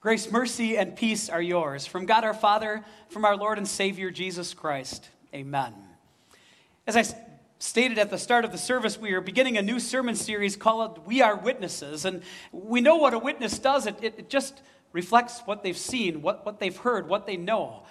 Grace, 0.00 0.32
mercy, 0.32 0.78
and 0.78 0.96
peace 0.96 1.28
are 1.28 1.42
yours 1.42 1.84
from 1.84 2.06
God 2.06 2.24
our 2.24 2.32
Father, 2.32 2.82
from 3.10 3.26
our 3.26 3.36
Lord 3.36 3.58
and 3.58 3.68
Savior 3.68 4.10
Jesus 4.10 4.54
Christ. 4.54 5.06
Amen. 5.34 5.74
As 6.86 6.96
I 6.96 7.04
stated 7.58 7.98
at 7.98 8.08
the 8.08 8.16
start 8.16 8.46
of 8.46 8.50
the 8.50 8.56
service, 8.56 8.98
we 8.98 9.12
are 9.12 9.20
beginning 9.20 9.58
a 9.58 9.62
new 9.62 9.78
sermon 9.78 10.14
series 10.14 10.56
called 10.56 11.06
We 11.06 11.20
Are 11.20 11.36
Witnesses. 11.36 12.06
And 12.06 12.22
we 12.50 12.80
know 12.80 12.96
what 12.96 13.12
a 13.12 13.18
witness 13.18 13.58
does, 13.58 13.86
it, 13.86 13.96
it, 14.00 14.14
it 14.16 14.30
just 14.30 14.62
reflects 14.94 15.42
what 15.44 15.62
they've 15.62 15.76
seen, 15.76 16.22
what, 16.22 16.46
what 16.46 16.60
they've 16.60 16.78
heard, 16.78 17.06
what 17.06 17.26
they 17.26 17.36
know. 17.36 17.82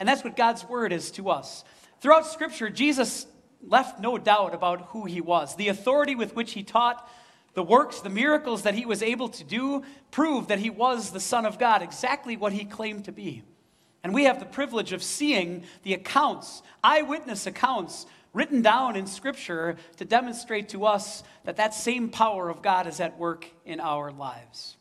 And 0.00 0.08
that's 0.08 0.24
what 0.24 0.36
God's 0.36 0.68
word 0.68 0.92
is 0.92 1.12
to 1.12 1.30
us. 1.30 1.62
Throughout 2.00 2.26
Scripture, 2.26 2.70
Jesus 2.70 3.28
left 3.62 4.00
no 4.00 4.18
doubt 4.18 4.52
about 4.52 4.86
who 4.86 5.04
he 5.04 5.20
was, 5.20 5.54
the 5.54 5.68
authority 5.68 6.16
with 6.16 6.34
which 6.34 6.54
he 6.54 6.64
taught 6.64 7.08
the 7.56 7.62
works, 7.62 8.02
the 8.02 8.10
miracles 8.10 8.62
that 8.64 8.74
he 8.74 8.84
was 8.84 9.02
able 9.02 9.30
to 9.30 9.42
do 9.42 9.82
proved 10.10 10.50
that 10.50 10.58
he 10.58 10.68
was 10.68 11.10
the 11.10 11.18
Son 11.18 11.46
of 11.46 11.58
God, 11.58 11.80
exactly 11.80 12.36
what 12.36 12.52
he 12.52 12.66
claimed 12.66 13.06
to 13.06 13.12
be. 13.12 13.42
And 14.04 14.12
we 14.12 14.24
have 14.24 14.38
the 14.38 14.44
privilege 14.44 14.92
of 14.92 15.02
seeing 15.02 15.64
the 15.82 15.94
accounts, 15.94 16.62
eyewitness 16.84 17.46
accounts, 17.46 18.04
written 18.34 18.60
down 18.60 18.94
in 18.94 19.06
Scripture 19.06 19.76
to 19.96 20.04
demonstrate 20.04 20.68
to 20.68 20.84
us 20.84 21.24
that 21.44 21.56
that 21.56 21.72
same 21.72 22.10
power 22.10 22.50
of 22.50 22.60
God 22.60 22.86
is 22.86 23.00
at 23.00 23.18
work 23.18 23.46
in 23.64 23.80
our 23.80 24.12
lives. 24.12 24.76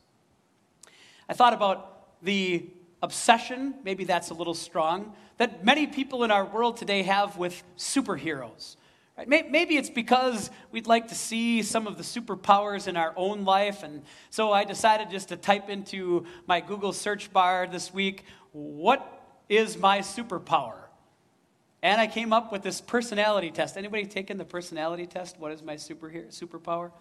I 1.30 1.34
thought 1.34 1.54
about 1.54 2.24
the 2.24 2.66
obsession, 3.02 3.76
maybe 3.86 4.04
that's 4.04 4.32
a 4.32 4.34
little 4.34 4.54
strong, 4.54 5.14
that 5.38 5.64
many 5.64 5.88
people 5.88 6.26
in 6.26 6.30
our 6.32 6.44
world 6.44 6.76
today 6.76 7.04
have 7.04 7.38
with 7.38 7.64
superheroes. 7.78 8.76
Maybe 9.28 9.78
it's 9.78 9.90
because 9.90 10.50
we'd 10.72 10.88
like 10.88 11.08
to 11.08 11.16
see 11.16 11.62
some 11.62 11.88
of 11.88 11.96
the 11.98 12.04
superpowers 12.04 12.88
in 12.88 12.98
our 12.98 13.14
own 13.16 13.46
life. 13.46 13.82
And 13.82 14.04
so 14.30 14.52
I 14.52 14.66
decided 14.66 15.10
just 15.10 15.30
to 15.30 15.38
type 15.38 15.70
into 15.70 16.26
my 16.48 16.60
Google 16.60 16.92
search 16.92 17.32
bar 17.32 17.66
this 17.66 17.94
week, 17.94 18.26
what 18.52 19.40
is 19.48 19.78
my 19.78 20.00
superpower? 20.00 20.76
And 21.82 22.02
I 22.02 22.08
came 22.08 22.34
up 22.34 22.52
with 22.52 22.62
this 22.62 22.82
personality 22.82 23.52
test. 23.52 23.78
Anybody 23.78 24.06
taken 24.06 24.38
the 24.38 24.44
personality 24.44 25.06
test? 25.06 25.40
What 25.40 25.54
is 25.54 25.64
my 25.64 25.76
superhero, 25.76 26.28
superpower? 26.28 26.92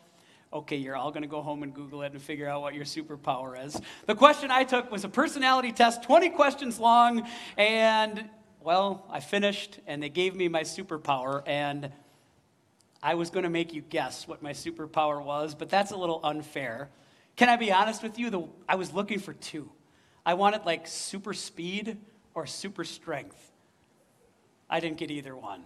Okay, 0.52 0.76
you're 0.76 0.94
all 0.94 1.10
going 1.10 1.22
to 1.22 1.28
go 1.28 1.42
home 1.42 1.64
and 1.64 1.74
Google 1.74 2.02
it 2.02 2.12
and 2.12 2.22
figure 2.22 2.48
out 2.48 2.60
what 2.60 2.74
your 2.74 2.84
superpower 2.84 3.64
is. 3.64 3.80
The 4.06 4.14
question 4.14 4.52
I 4.52 4.62
took 4.62 4.92
was 4.92 5.02
a 5.02 5.08
personality 5.08 5.72
test, 5.72 6.04
20 6.04 6.30
questions 6.30 6.78
long, 6.78 7.26
and 7.58 8.28
well, 8.60 9.04
I 9.10 9.18
finished 9.18 9.80
and 9.88 10.00
they 10.00 10.10
gave 10.10 10.36
me 10.36 10.46
my 10.46 10.62
superpower, 10.62 11.42
and 11.44 11.90
I 13.04 13.16
was 13.16 13.28
going 13.28 13.42
to 13.42 13.50
make 13.50 13.74
you 13.74 13.82
guess 13.82 14.26
what 14.26 14.42
my 14.42 14.52
superpower 14.52 15.22
was, 15.22 15.54
but 15.54 15.68
that's 15.68 15.90
a 15.90 15.96
little 15.96 16.20
unfair. 16.24 16.88
Can 17.36 17.50
I 17.50 17.56
be 17.56 17.70
honest 17.70 18.02
with 18.02 18.18
you? 18.18 18.30
The, 18.30 18.48
I 18.66 18.76
was 18.76 18.94
looking 18.94 19.18
for 19.18 19.34
two. 19.34 19.70
I 20.24 20.32
wanted 20.32 20.64
like 20.64 20.86
super 20.86 21.34
speed 21.34 21.98
or 22.32 22.46
super 22.46 22.82
strength. 22.82 23.36
I 24.70 24.80
didn't 24.80 24.96
get 24.96 25.10
either 25.10 25.36
one. 25.36 25.64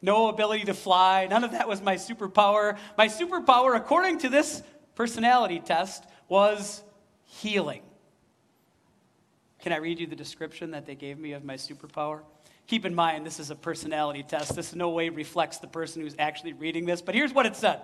No 0.00 0.28
ability 0.28 0.66
to 0.66 0.74
fly, 0.74 1.26
none 1.28 1.42
of 1.42 1.50
that 1.50 1.66
was 1.66 1.82
my 1.82 1.96
superpower. 1.96 2.78
My 2.96 3.08
superpower, 3.08 3.74
according 3.76 4.18
to 4.18 4.28
this 4.28 4.62
personality 4.94 5.58
test, 5.58 6.04
was 6.28 6.84
healing. 7.24 7.82
Can 9.58 9.72
I 9.72 9.78
read 9.78 9.98
you 9.98 10.06
the 10.06 10.14
description 10.14 10.70
that 10.70 10.86
they 10.86 10.94
gave 10.94 11.18
me 11.18 11.32
of 11.32 11.42
my 11.42 11.54
superpower? 11.54 12.20
Keep 12.66 12.86
in 12.86 12.94
mind, 12.94 13.26
this 13.26 13.40
is 13.40 13.50
a 13.50 13.56
personality 13.56 14.22
test. 14.22 14.54
This 14.54 14.72
in 14.72 14.78
no 14.78 14.90
way 14.90 15.08
reflects 15.08 15.58
the 15.58 15.66
person 15.66 16.02
who's 16.02 16.14
actually 16.18 16.52
reading 16.52 16.86
this, 16.86 17.02
but 17.02 17.14
here's 17.14 17.32
what 17.32 17.46
it 17.46 17.56
said 17.56 17.80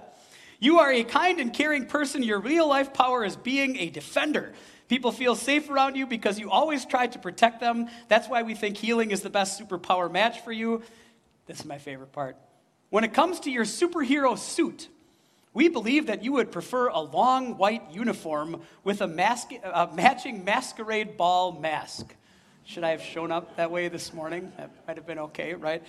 You 0.60 0.78
are 0.78 0.92
a 0.92 1.04
kind 1.04 1.40
and 1.40 1.52
caring 1.52 1.86
person. 1.86 2.22
Your 2.22 2.40
real 2.40 2.68
life 2.68 2.92
power 2.92 3.24
is 3.24 3.36
being 3.36 3.76
a 3.76 3.90
defender. 3.90 4.52
People 4.88 5.12
feel 5.12 5.34
safe 5.34 5.68
around 5.68 5.96
you 5.96 6.06
because 6.06 6.38
you 6.38 6.50
always 6.50 6.86
try 6.86 7.06
to 7.06 7.18
protect 7.18 7.60
them. 7.60 7.88
That's 8.08 8.28
why 8.28 8.42
we 8.42 8.54
think 8.54 8.78
healing 8.78 9.10
is 9.10 9.20
the 9.20 9.30
best 9.30 9.60
superpower 9.60 10.10
match 10.10 10.40
for 10.40 10.52
you. 10.52 10.82
This 11.46 11.60
is 11.60 11.66
my 11.66 11.78
favorite 11.78 12.12
part. 12.12 12.36
When 12.88 13.04
it 13.04 13.12
comes 13.12 13.40
to 13.40 13.50
your 13.50 13.64
superhero 13.64 14.38
suit, 14.38 14.88
we 15.52 15.68
believe 15.68 16.06
that 16.06 16.24
you 16.24 16.32
would 16.32 16.50
prefer 16.50 16.88
a 16.88 17.00
long 17.00 17.58
white 17.58 17.90
uniform 17.90 18.62
with 18.84 19.02
a, 19.02 19.08
mask, 19.08 19.50
a 19.62 19.90
matching 19.92 20.44
masquerade 20.44 21.16
ball 21.18 21.52
mask. 21.52 22.14
Should 22.68 22.84
I 22.84 22.90
have 22.90 23.00
shown 23.00 23.32
up 23.32 23.56
that 23.56 23.70
way 23.70 23.88
this 23.88 24.12
morning? 24.12 24.52
That 24.58 24.70
might 24.86 24.98
have 24.98 25.06
been 25.06 25.18
okay, 25.20 25.54
right? 25.54 25.82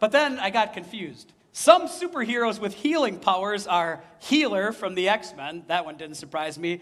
But 0.00 0.10
then 0.10 0.40
I 0.40 0.50
got 0.50 0.72
confused. 0.72 1.32
Some 1.52 1.86
superheroes 1.86 2.58
with 2.58 2.74
healing 2.74 3.20
powers 3.20 3.68
are 3.68 4.02
Healer 4.18 4.72
from 4.72 4.96
the 4.96 5.08
X 5.08 5.32
Men, 5.36 5.62
that 5.68 5.84
one 5.84 5.96
didn't 5.96 6.16
surprise 6.16 6.58
me, 6.58 6.80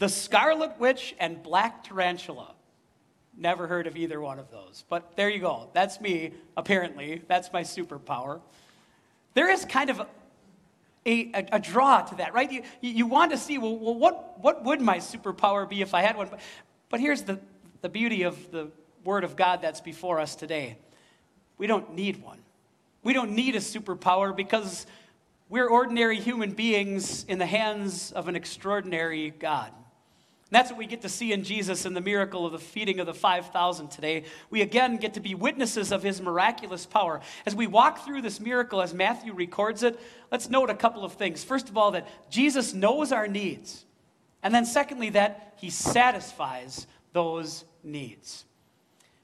the 0.00 0.08
Scarlet 0.08 0.80
Witch, 0.80 1.14
and 1.20 1.40
Black 1.44 1.84
Tarantula. 1.84 2.54
Never 3.38 3.68
heard 3.68 3.86
of 3.86 3.96
either 3.96 4.20
one 4.20 4.40
of 4.40 4.50
those. 4.50 4.82
But 4.88 5.14
there 5.14 5.30
you 5.30 5.38
go. 5.38 5.70
That's 5.74 6.00
me, 6.00 6.32
apparently. 6.56 7.22
That's 7.28 7.52
my 7.52 7.62
superpower. 7.62 8.40
There 9.34 9.48
is 9.48 9.64
kind 9.64 9.90
of 9.90 10.00
a, 10.00 10.06
a, 11.06 11.46
a 11.52 11.60
draw 11.60 12.00
to 12.00 12.16
that, 12.16 12.34
right? 12.34 12.50
You, 12.50 12.62
you 12.80 13.06
want 13.06 13.30
to 13.30 13.38
see, 13.38 13.58
well, 13.58 13.78
well, 13.78 13.94
what, 13.94 14.40
what 14.40 14.64
would 14.64 14.80
my 14.80 14.98
superpower 14.98 15.68
be 15.68 15.82
if 15.82 15.94
I 15.94 16.02
had 16.02 16.16
one? 16.16 16.26
But, 16.28 16.40
but 16.88 16.98
here's 16.98 17.22
the, 17.22 17.38
the 17.82 17.88
beauty 17.88 18.22
of 18.22 18.50
the 18.50 18.68
Word 19.04 19.24
of 19.24 19.36
God 19.36 19.60
that's 19.60 19.80
before 19.80 20.18
us 20.18 20.34
today. 20.34 20.78
We 21.58 21.66
don't 21.66 21.94
need 21.94 22.22
one. 22.22 22.38
We 23.02 23.12
don't 23.12 23.32
need 23.32 23.56
a 23.56 23.60
superpower 23.60 24.34
because 24.34 24.86
we're 25.48 25.68
ordinary 25.68 26.18
human 26.18 26.52
beings 26.52 27.24
in 27.24 27.38
the 27.38 27.46
hands 27.46 28.12
of 28.12 28.28
an 28.28 28.36
extraordinary 28.36 29.30
God. 29.30 29.70
And 30.52 30.58
that's 30.58 30.70
what 30.70 30.78
we 30.78 30.86
get 30.86 31.02
to 31.02 31.08
see 31.08 31.32
in 31.32 31.44
Jesus 31.44 31.84
in 31.84 31.94
the 31.94 32.00
miracle 32.00 32.46
of 32.46 32.52
the 32.52 32.58
feeding 32.58 33.00
of 33.00 33.06
the 33.06 33.14
5,000 33.14 33.90
today. 33.90 34.24
We 34.50 34.62
again 34.62 34.98
get 34.98 35.14
to 35.14 35.20
be 35.20 35.34
witnesses 35.34 35.92
of 35.92 36.02
his 36.02 36.20
miraculous 36.20 36.86
power. 36.86 37.20
As 37.44 37.54
we 37.54 37.66
walk 37.66 38.04
through 38.04 38.22
this 38.22 38.38
miracle, 38.38 38.80
as 38.80 38.94
Matthew 38.94 39.32
records 39.32 39.82
it, 39.82 39.98
let's 40.30 40.48
note 40.48 40.70
a 40.70 40.74
couple 40.74 41.04
of 41.04 41.14
things. 41.14 41.42
First 41.42 41.68
of 41.68 41.76
all, 41.76 41.90
that 41.92 42.06
Jesus 42.30 42.74
knows 42.74 43.12
our 43.12 43.26
needs. 43.26 43.84
And 44.42 44.54
then, 44.54 44.66
secondly, 44.66 45.10
that 45.10 45.54
he 45.58 45.70
satisfies 45.70 46.86
those 47.12 47.64
needs. 47.82 48.44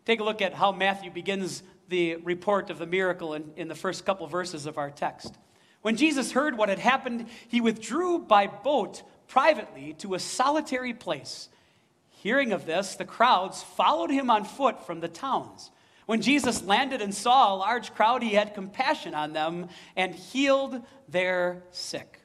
Take 0.05 0.21
a 0.21 0.25
look 0.25 0.43
at 0.43 0.55
how 0.55 0.73
Matthew 0.73 1.11
begins 1.11 1.63
the 1.89 2.17
report 2.17 2.71
of 2.71 2.79
the 2.79 2.87
miracle 2.87 3.35
in, 3.35 3.51
in 3.57 3.69
the 3.69 3.75
first 3.75 4.05
couple 4.05 4.27
verses 4.27 4.67
of 4.67 4.79
our 4.79 4.91
text. 4.91 5.35
When 5.83 5.97
Jesus 5.97 6.33
heard 6.33 6.59
what 6.59 6.69
had 6.69 6.79
happened, 6.79 7.27
he 7.49 7.61
withdrew 7.61 8.21
by 8.21 8.47
boat 8.47 9.03
privately 9.27 9.95
to 9.99 10.15
a 10.15 10.19
solitary 10.19 10.93
place. 10.93 11.49
Hearing 12.11 12.53
of 12.53 12.67
this, 12.67 12.97
the 12.97 13.05
crowds 13.05 13.63
followed 13.63 14.11
him 14.11 14.31
on 14.31 14.45
foot 14.45 14.85
from 14.87 15.01
the 15.01 15.09
towns. 15.09 15.71
When 16.07 16.23
Jesus 16.23 16.63
landed 16.63 17.03
and 17.03 17.15
saw 17.15 17.55
a 17.55 17.57
large 17.57 17.95
crowd, 17.95 18.23
he 18.23 18.35
had 18.35 18.55
compassion 18.55 19.15
on 19.15 19.35
them 19.35 19.69
and 19.95 20.15
healed 20.15 20.83
their 21.07 21.63
sick. 21.71 22.23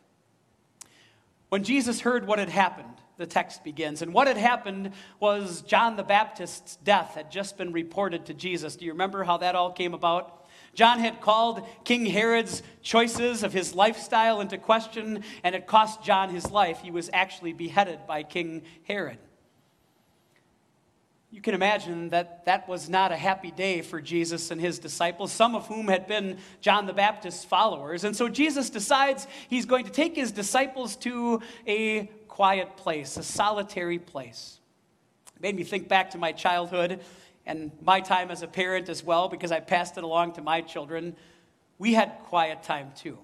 When 1.50 1.63
Jesus 1.63 2.00
heard 2.00 2.25
what 2.25 2.40
had 2.40 2.50
happened, 2.50 2.96
the 3.18 3.25
text 3.25 3.63
begins. 3.63 4.01
And 4.01 4.13
what 4.13 4.28
had 4.28 4.38
happened 4.38 4.91
was 5.19 5.62
John 5.62 5.96
the 5.96 6.03
Baptist's 6.03 6.78
death 6.78 7.16
had 7.16 7.31
just 7.31 7.57
been 7.57 7.72
reported 7.72 8.25
to 8.25 8.34
Jesus. 8.34 8.75
Do 8.75 8.85
you 8.85 8.91
remember 8.91 9.24
how 9.24 9.38
that 9.38 9.56
all 9.56 9.72
came 9.72 9.94
about? 9.94 10.47
John 10.74 11.00
had 11.00 11.22
called 11.22 11.68
King 11.84 12.06
Herod's 12.06 12.63
choices 12.81 13.44
of 13.44 13.53
his 13.53 13.75
lifestyle 13.75 14.41
into 14.41 14.57
question, 14.57 15.23
and 15.44 15.53
it 15.53 15.68
cost 15.68 16.03
John 16.03 16.29
his 16.29 16.50
life. 16.50 16.79
He 16.79 16.90
was 16.90 17.12
actually 17.13 17.53
beheaded 17.53 18.07
by 18.07 18.23
King 18.23 18.63
Herod. 18.88 19.19
You 21.34 21.41
can 21.41 21.56
imagine 21.56 22.09
that 22.09 22.46
that 22.46 22.68
was 22.68 22.90
not 22.90 23.12
a 23.12 23.16
happy 23.16 23.50
day 23.50 23.81
for 23.81 24.00
Jesus 24.00 24.52
and 24.52 24.62
his 24.62 24.78
disciples, 24.78 25.31
some 25.31 25.56
of 25.56 25.66
whom 25.66 25.88
had 25.88 26.06
been 26.06 26.38
John 26.62 26.85
the 26.85 26.94
Baptist's 26.94 27.44
followers. 27.44 28.03
And 28.03 28.16
so 28.16 28.29
Jesus 28.29 28.69
decides 28.69 29.25
he's 29.50 29.66
going 29.66 29.85
to 29.85 29.91
take 29.91 30.16
his 30.16 30.31
disciples 30.31 30.96
to 30.97 31.41
a 31.68 32.12
quiet 32.34 32.76
place, 32.78 33.16
a 33.16 33.22
solitary 33.22 34.00
place. 34.00 34.60
It 35.36 35.42
made 35.44 35.56
me 35.56 35.64
think 35.64 35.88
back 35.88 36.09
to 36.12 36.18
my 36.18 36.32
childhood 36.32 37.00
and 37.46 37.72
my 37.80 38.02
time 38.02 38.32
as 38.32 38.41
a 38.41 38.47
parent 38.47 38.90
as 38.90 39.03
well, 39.03 39.30
because 39.30 39.52
I 39.52 39.59
passed 39.59 40.00
it 40.00 40.03
along 40.03 40.34
to 40.34 40.41
my 40.41 40.62
children. 40.62 41.16
We 41.78 41.94
had 41.94 42.18
quiet 42.24 42.64
time 42.64 42.91
too. 42.96 43.20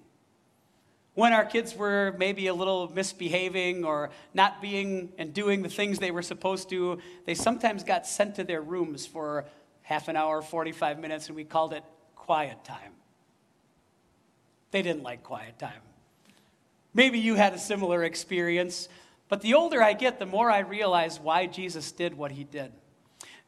When 1.16 1.34
our 1.34 1.44
kids 1.44 1.76
were 1.76 2.14
maybe 2.20 2.46
a 2.46 2.54
little 2.54 2.92
misbehaving 2.94 3.84
or 3.84 4.12
not 4.36 4.62
being 4.62 5.12
and 5.18 5.34
doing 5.34 5.64
the 5.64 5.70
things 5.70 5.98
they 5.98 6.12
were 6.12 6.22
supposed 6.22 6.70
to, 6.70 7.00
they 7.26 7.34
sometimes 7.34 7.84
got 7.84 8.06
sent 8.06 8.36
to 8.36 8.44
their 8.44 8.62
rooms 8.62 9.08
for 9.08 9.46
half 9.82 10.08
an 10.08 10.18
hour, 10.18 10.44
45 10.44 11.00
minutes, 11.00 11.26
and 11.30 11.36
we 11.36 11.46
called 11.46 11.74
it 11.74 11.84
quiet 12.16 12.64
time. 12.64 12.94
They 14.70 14.84
didn't 14.84 15.02
like 15.02 15.24
quiet 15.24 15.58
time. 15.58 15.82
Maybe 16.94 17.20
you 17.20 17.36
had 17.36 17.54
a 17.54 17.60
similar 17.60 18.04
experience, 18.04 18.90
but 19.28 19.42
the 19.42 19.54
older 19.54 19.82
I 19.82 19.94
get, 19.94 20.20
the 20.20 20.26
more 20.26 20.50
I 20.50 20.60
realize 20.60 21.20
why 21.20 21.46
Jesus 21.46 21.92
did 21.92 22.18
what 22.18 22.32
he 22.32 22.44
did. 22.44 22.72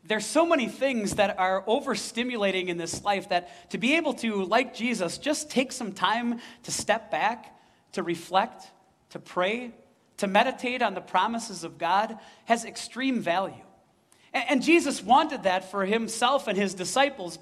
There's 0.03 0.25
so 0.25 0.45
many 0.45 0.67
things 0.67 1.15
that 1.15 1.37
are 1.37 1.63
overstimulating 1.63 2.67
in 2.67 2.77
this 2.77 3.03
life 3.03 3.29
that 3.29 3.69
to 3.71 3.77
be 3.77 3.95
able 3.97 4.13
to, 4.15 4.43
like 4.45 4.73
Jesus, 4.73 5.17
just 5.17 5.51
take 5.51 5.71
some 5.71 5.91
time 5.91 6.39
to 6.63 6.71
step 6.71 7.11
back, 7.11 7.55
to 7.93 8.01
reflect, 8.03 8.65
to 9.11 9.19
pray, 9.19 9.71
to 10.17 10.27
meditate 10.27 10.81
on 10.81 10.93
the 10.93 11.01
promises 11.01 11.63
of 11.63 11.77
God 11.77 12.17
has 12.45 12.65
extreme 12.65 13.19
value. 13.21 13.63
And 14.33 14.63
Jesus 14.63 15.03
wanted 15.03 15.43
that 15.43 15.69
for 15.69 15.85
himself 15.85 16.47
and 16.47 16.57
his 16.57 16.73
disciples, 16.73 17.37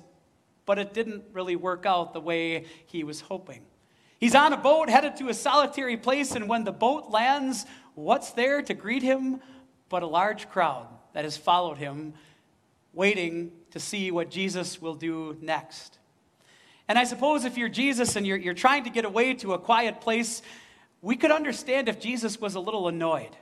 but 0.65 0.79
it 0.79 0.93
didn't 0.93 1.23
really 1.33 1.55
work 1.55 1.85
out 1.85 2.13
the 2.13 2.21
way 2.21 2.65
he 2.85 3.03
was 3.03 3.21
hoping. 3.21 3.61
He's 4.19 4.35
on 4.35 4.51
a 4.51 4.57
boat 4.57 4.89
headed 4.89 5.15
to 5.17 5.29
a 5.29 5.33
solitary 5.33 5.95
place, 5.95 6.31
and 6.35 6.49
when 6.49 6.65
the 6.65 6.73
boat 6.73 7.09
lands, 7.09 7.65
what's 7.95 8.31
there 8.31 8.61
to 8.61 8.73
greet 8.73 9.01
him 9.01 9.39
but 9.87 10.03
a 10.03 10.07
large 10.07 10.49
crowd 10.49 10.87
that 11.13 11.23
has 11.23 11.37
followed 11.37 11.77
him, 11.77 12.13
waiting 12.93 13.51
to 13.71 13.79
see 13.79 14.11
what 14.11 14.29
Jesus 14.29 14.81
will 14.81 14.95
do 14.95 15.37
next? 15.41 15.99
And 16.89 16.99
I 16.99 17.05
suppose 17.05 17.45
if 17.45 17.57
you're 17.57 17.69
Jesus 17.69 18.15
and 18.15 18.27
you're, 18.27 18.37
you're 18.37 18.53
trying 18.53 18.83
to 18.83 18.89
get 18.89 19.05
away 19.05 19.35
to 19.35 19.53
a 19.53 19.59
quiet 19.59 20.01
place, 20.01 20.41
we 21.01 21.15
could 21.15 21.31
understand 21.31 21.87
if 21.87 21.99
Jesus 21.99 22.41
was 22.41 22.55
a 22.55 22.59
little 22.59 22.87
annoyed. 22.87 23.35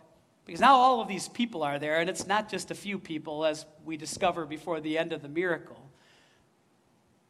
Because 0.45 0.62
now 0.62 0.75
all 0.75 1.01
of 1.01 1.07
these 1.07 1.27
people 1.27 1.63
are 1.63 1.80
there, 1.80 2.00
and 2.00 2.09
it's 2.09 2.27
not 2.27 2.50
just 2.50 2.71
a 2.71 2.75
few 2.75 3.00
people, 3.00 3.45
as 3.45 3.65
we 3.83 3.97
discover 3.97 4.45
before 4.45 4.80
the 4.80 4.97
end 4.97 5.12
of 5.12 5.21
the 5.21 5.27
miracle. 5.27 5.89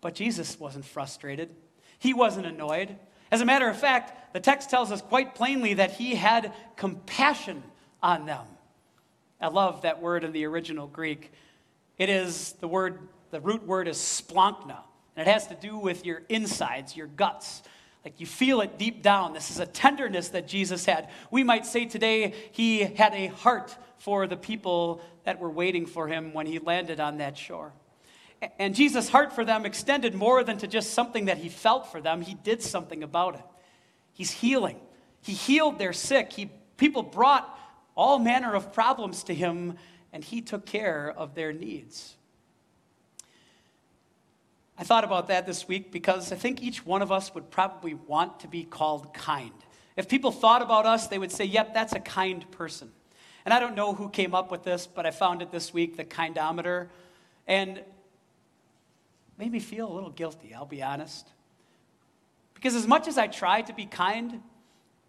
But 0.01 0.15
Jesus 0.15 0.59
wasn't 0.59 0.85
frustrated, 0.85 1.49
he 1.97 2.13
wasn't 2.13 2.45
annoyed. 2.45 2.97
As 3.31 3.41
a 3.41 3.45
matter 3.45 3.67
of 3.67 3.77
fact, 3.77 4.33
the 4.33 4.39
text 4.39 4.69
tells 4.69 4.91
us 4.91 5.01
quite 5.01 5.35
plainly 5.35 5.75
that 5.75 5.91
he 5.91 6.15
had 6.15 6.53
compassion 6.75 7.63
on 8.01 8.25
them. 8.25 8.45
I 9.39 9.47
love 9.47 9.81
that 9.83 10.01
word 10.01 10.23
in 10.23 10.31
the 10.31 10.45
original 10.45 10.87
Greek. 10.87 11.31
It 11.97 12.09
is 12.09 12.53
the 12.59 12.67
word, 12.67 12.99
the 13.31 13.41
root 13.41 13.65
word 13.65 13.87
is 13.87 13.97
splanchna, 13.97 14.77
and 15.15 15.27
it 15.27 15.31
has 15.31 15.47
to 15.47 15.55
do 15.55 15.77
with 15.77 16.05
your 16.05 16.23
insides, 16.29 16.95
your 16.95 17.07
guts. 17.07 17.63
Like 18.05 18.19
you 18.19 18.25
feel 18.25 18.61
it 18.61 18.77
deep 18.77 19.03
down. 19.03 19.33
This 19.33 19.51
is 19.51 19.59
a 19.59 19.65
tenderness 19.65 20.29
that 20.29 20.47
Jesus 20.47 20.85
had. 20.85 21.09
We 21.29 21.43
might 21.43 21.65
say 21.65 21.85
today 21.85 22.33
he 22.51 22.79
had 22.79 23.13
a 23.13 23.27
heart 23.27 23.75
for 23.97 24.27
the 24.27 24.37
people 24.37 25.01
that 25.25 25.39
were 25.39 25.49
waiting 25.49 25.85
for 25.85 26.07
him 26.07 26.33
when 26.33 26.45
he 26.45 26.59
landed 26.59 26.99
on 26.99 27.17
that 27.17 27.37
shore. 27.37 27.73
And 28.59 28.75
Jesus' 28.75 29.09
heart 29.09 29.33
for 29.33 29.43
them 29.43 29.65
extended 29.65 30.13
more 30.13 30.43
than 30.43 30.57
to 30.59 30.67
just 30.67 30.91
something 30.93 31.25
that 31.25 31.37
he 31.37 31.49
felt 31.49 31.91
for 31.91 32.01
them. 32.01 32.21
He 32.21 32.35
did 32.35 32.61
something 32.61 33.03
about 33.03 33.35
it. 33.35 33.45
He's 34.13 34.31
healing. 34.31 34.79
He 35.21 35.33
healed 35.33 35.79
their 35.79 35.93
sick. 35.93 36.33
He, 36.33 36.49
people 36.77 37.03
brought 37.03 37.57
all 37.95 38.19
manner 38.19 38.53
of 38.53 38.73
problems 38.73 39.23
to 39.23 39.33
him, 39.33 39.77
and 40.13 40.23
he 40.23 40.41
took 40.41 40.65
care 40.65 41.13
of 41.17 41.33
their 41.33 41.51
needs. 41.51 42.15
I 44.77 44.83
thought 44.83 45.03
about 45.03 45.27
that 45.29 45.47
this 45.47 45.67
week 45.67 45.91
because 45.91 46.31
I 46.31 46.35
think 46.35 46.61
each 46.61 46.85
one 46.85 47.01
of 47.01 47.11
us 47.11 47.33
would 47.33 47.49
probably 47.49 47.95
want 47.95 48.41
to 48.41 48.47
be 48.47 48.63
called 48.63 49.11
kind. 49.13 49.51
If 49.95 50.07
people 50.07 50.31
thought 50.31 50.61
about 50.61 50.85
us, 50.85 51.07
they 51.07 51.17
would 51.17 51.31
say, 51.31 51.45
Yep, 51.45 51.73
that's 51.73 51.93
a 51.93 51.99
kind 51.99 52.49
person. 52.51 52.91
And 53.43 53.53
I 53.53 53.59
don't 53.59 53.75
know 53.75 53.93
who 53.93 54.09
came 54.09 54.35
up 54.35 54.51
with 54.51 54.63
this, 54.63 54.85
but 54.85 55.07
I 55.07 55.11
found 55.11 55.41
it 55.41 55.51
this 55.51 55.73
week, 55.73 55.97
the 55.97 56.05
kindometer. 56.05 56.89
And 57.47 57.81
made 59.37 59.51
me 59.51 59.59
feel 59.59 59.91
a 59.91 59.93
little 59.93 60.09
guilty, 60.09 60.53
I'll 60.53 60.65
be 60.65 60.81
honest. 60.81 61.27
Because 62.53 62.75
as 62.75 62.87
much 62.87 63.07
as 63.07 63.17
I 63.17 63.27
try 63.27 63.61
to 63.61 63.73
be 63.73 63.85
kind, 63.85 64.41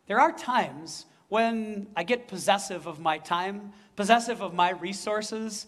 there 0.07 0.21
are 0.21 0.33
times 0.33 1.07
when 1.29 1.87
I 1.97 2.05
get 2.05 2.29
possessive 2.29 2.87
of 2.87 3.01
my 3.01 3.19
time, 3.19 3.73
possessive 3.97 4.43
of 4.43 4.55
my 4.55 4.71
resources, 4.71 5.67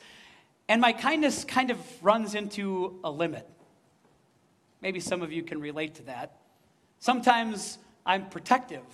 and 0.68 0.80
my 0.80 0.92
kindness 0.92 1.44
kind 1.44 1.70
of 1.70 1.78
runs 2.02 2.34
into 2.34 2.98
a 3.02 3.10
limit. 3.10 3.48
Maybe 4.82 5.00
some 5.00 5.22
of 5.22 5.32
you 5.32 5.42
can 5.42 5.60
relate 5.60 5.94
to 5.96 6.02
that. 6.04 6.36
Sometimes 6.98 7.78
I'm 8.06 8.28
protective, 8.28 8.84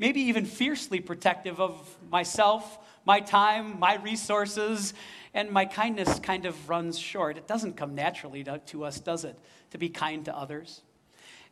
maybe 0.00 0.22
even 0.22 0.46
fiercely 0.46 0.98
protective 0.98 1.60
of 1.60 1.96
myself, 2.10 2.78
my 3.04 3.20
time, 3.20 3.78
my 3.78 3.96
resources, 3.96 4.94
and 5.34 5.50
my 5.50 5.66
kindness 5.66 6.18
kind 6.18 6.46
of 6.46 6.68
runs 6.68 6.98
short. 6.98 7.36
It 7.36 7.46
doesn't 7.46 7.76
come 7.76 7.94
naturally 7.94 8.42
to, 8.44 8.58
to, 8.58 8.84
us, 8.84 8.98
does 8.98 9.24
it, 9.24 9.38
to 9.70 9.78
be 9.78 9.90
kind 9.90 10.24
to 10.24 10.36
others? 10.36 10.80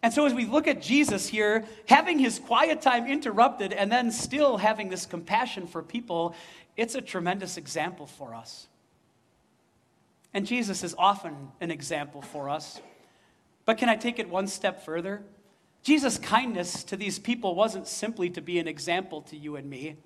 And 0.03 0.13
so, 0.13 0.25
as 0.27 0.33
we 0.33 0.47
look 0.47 0.67
at 0.67 0.81
Jesus 0.81 1.29
here, 1.29 1.65
having 1.87 2.19
his 2.19 2.39
quiet 2.39 2.81
time 2.81 3.07
interrupted 3.07 3.73
and 3.73 3.93
then 3.93 4.11
still 4.11 4.57
having 4.57 4.89
this 4.89 5.07
compassion 5.07 5.67
for 5.67 5.83
people, 5.83 6.35
it's 6.77 6.95
a 6.95 7.01
tremendous 7.01 7.57
example 7.57 8.07
for 8.07 8.35
us. 8.35 8.69
And 10.33 10.47
Jesus 10.47 10.85
is 10.85 10.95
often 10.97 11.51
an 11.61 11.71
example 11.71 12.23
for 12.23 12.49
us. 12.49 12.81
But 13.65 13.77
can 13.77 13.89
I 13.89 13.97
take 13.97 14.19
it 14.19 14.29
one 14.29 14.47
step 14.47 14.85
further? 14.85 15.23
Jesus' 15.83 16.19
kindness 16.19 16.85
to 16.85 16.97
these 16.97 17.19
people 17.19 17.55
wasn't 17.55 17.87
simply 17.87 18.31
to 18.31 18.41
be 18.41 18.59
an 18.59 18.69
example 18.69 19.23
to 19.23 19.37
you 19.37 19.57
and 19.57 19.69
me. 19.69 19.97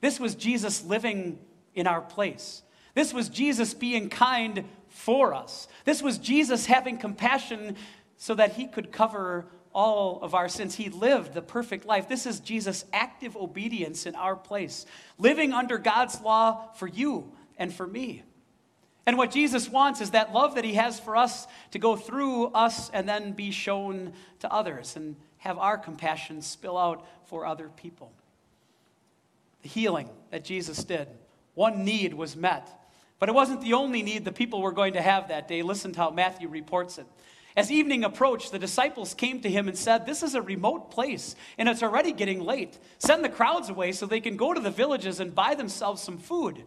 This 0.00 0.18
was 0.18 0.34
Jesus 0.34 0.84
living 0.84 1.38
in 1.74 1.86
our 1.86 2.00
place. 2.00 2.62
This 2.94 3.14
was 3.14 3.28
Jesus 3.28 3.72
being 3.72 4.10
kind 4.10 4.64
for 4.88 5.32
us. 5.32 5.68
This 5.84 6.02
was 6.02 6.18
Jesus 6.18 6.66
having 6.66 6.98
compassion 6.98 7.76
so 8.16 8.34
that 8.34 8.52
he 8.52 8.66
could 8.66 8.92
cover 8.92 9.46
all 9.72 10.20
of 10.20 10.34
our 10.34 10.48
sins. 10.48 10.74
He 10.74 10.90
lived 10.90 11.32
the 11.32 11.42
perfect 11.42 11.86
life. 11.86 12.08
This 12.08 12.26
is 12.26 12.40
Jesus' 12.40 12.84
active 12.92 13.36
obedience 13.36 14.04
in 14.04 14.14
our 14.14 14.36
place, 14.36 14.84
living 15.18 15.52
under 15.52 15.78
God's 15.78 16.20
law 16.20 16.72
for 16.74 16.86
you 16.86 17.32
and 17.56 17.72
for 17.72 17.86
me. 17.86 18.22
And 19.06 19.18
what 19.18 19.30
Jesus 19.30 19.68
wants 19.68 20.00
is 20.00 20.10
that 20.10 20.32
love 20.32 20.54
that 20.54 20.64
he 20.64 20.74
has 20.74 21.00
for 21.00 21.16
us 21.16 21.46
to 21.72 21.78
go 21.78 21.96
through 21.96 22.46
us 22.48 22.88
and 22.90 23.08
then 23.08 23.32
be 23.32 23.50
shown 23.50 24.12
to 24.40 24.52
others 24.52 24.94
and 24.96 25.16
have 25.38 25.58
our 25.58 25.76
compassion 25.76 26.40
spill 26.40 26.78
out 26.78 27.04
for 27.24 27.44
other 27.44 27.68
people. 27.68 28.12
The 29.62 29.68
healing 29.68 30.08
that 30.30 30.44
Jesus 30.44 30.84
did, 30.84 31.08
one 31.54 31.84
need 31.84 32.14
was 32.14 32.36
met 32.36 32.68
but 33.22 33.28
it 33.28 33.36
wasn't 33.36 33.60
the 33.60 33.74
only 33.74 34.02
need 34.02 34.24
the 34.24 34.32
people 34.32 34.60
were 34.60 34.72
going 34.72 34.94
to 34.94 35.00
have 35.00 35.28
that 35.28 35.46
day. 35.46 35.62
Listen 35.62 35.92
to 35.92 35.98
how 36.00 36.10
Matthew 36.10 36.48
reports 36.48 36.98
it. 36.98 37.06
As 37.56 37.70
evening 37.70 38.02
approached, 38.02 38.50
the 38.50 38.58
disciples 38.58 39.14
came 39.14 39.40
to 39.42 39.48
him 39.48 39.68
and 39.68 39.78
said, 39.78 40.04
This 40.04 40.24
is 40.24 40.34
a 40.34 40.42
remote 40.42 40.90
place, 40.90 41.36
and 41.56 41.68
it's 41.68 41.84
already 41.84 42.10
getting 42.10 42.40
late. 42.40 42.76
Send 42.98 43.24
the 43.24 43.28
crowds 43.28 43.68
away 43.68 43.92
so 43.92 44.06
they 44.06 44.18
can 44.18 44.36
go 44.36 44.52
to 44.52 44.58
the 44.58 44.72
villages 44.72 45.20
and 45.20 45.36
buy 45.36 45.54
themselves 45.54 46.02
some 46.02 46.18
food. 46.18 46.64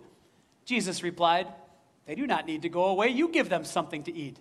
Jesus 0.63 1.03
replied, 1.03 1.47
They 2.05 2.15
do 2.15 2.27
not 2.27 2.45
need 2.45 2.61
to 2.63 2.69
go 2.69 2.85
away. 2.85 3.09
You 3.09 3.29
give 3.29 3.49
them 3.49 3.65
something 3.65 4.03
to 4.03 4.13
eat. 4.13 4.37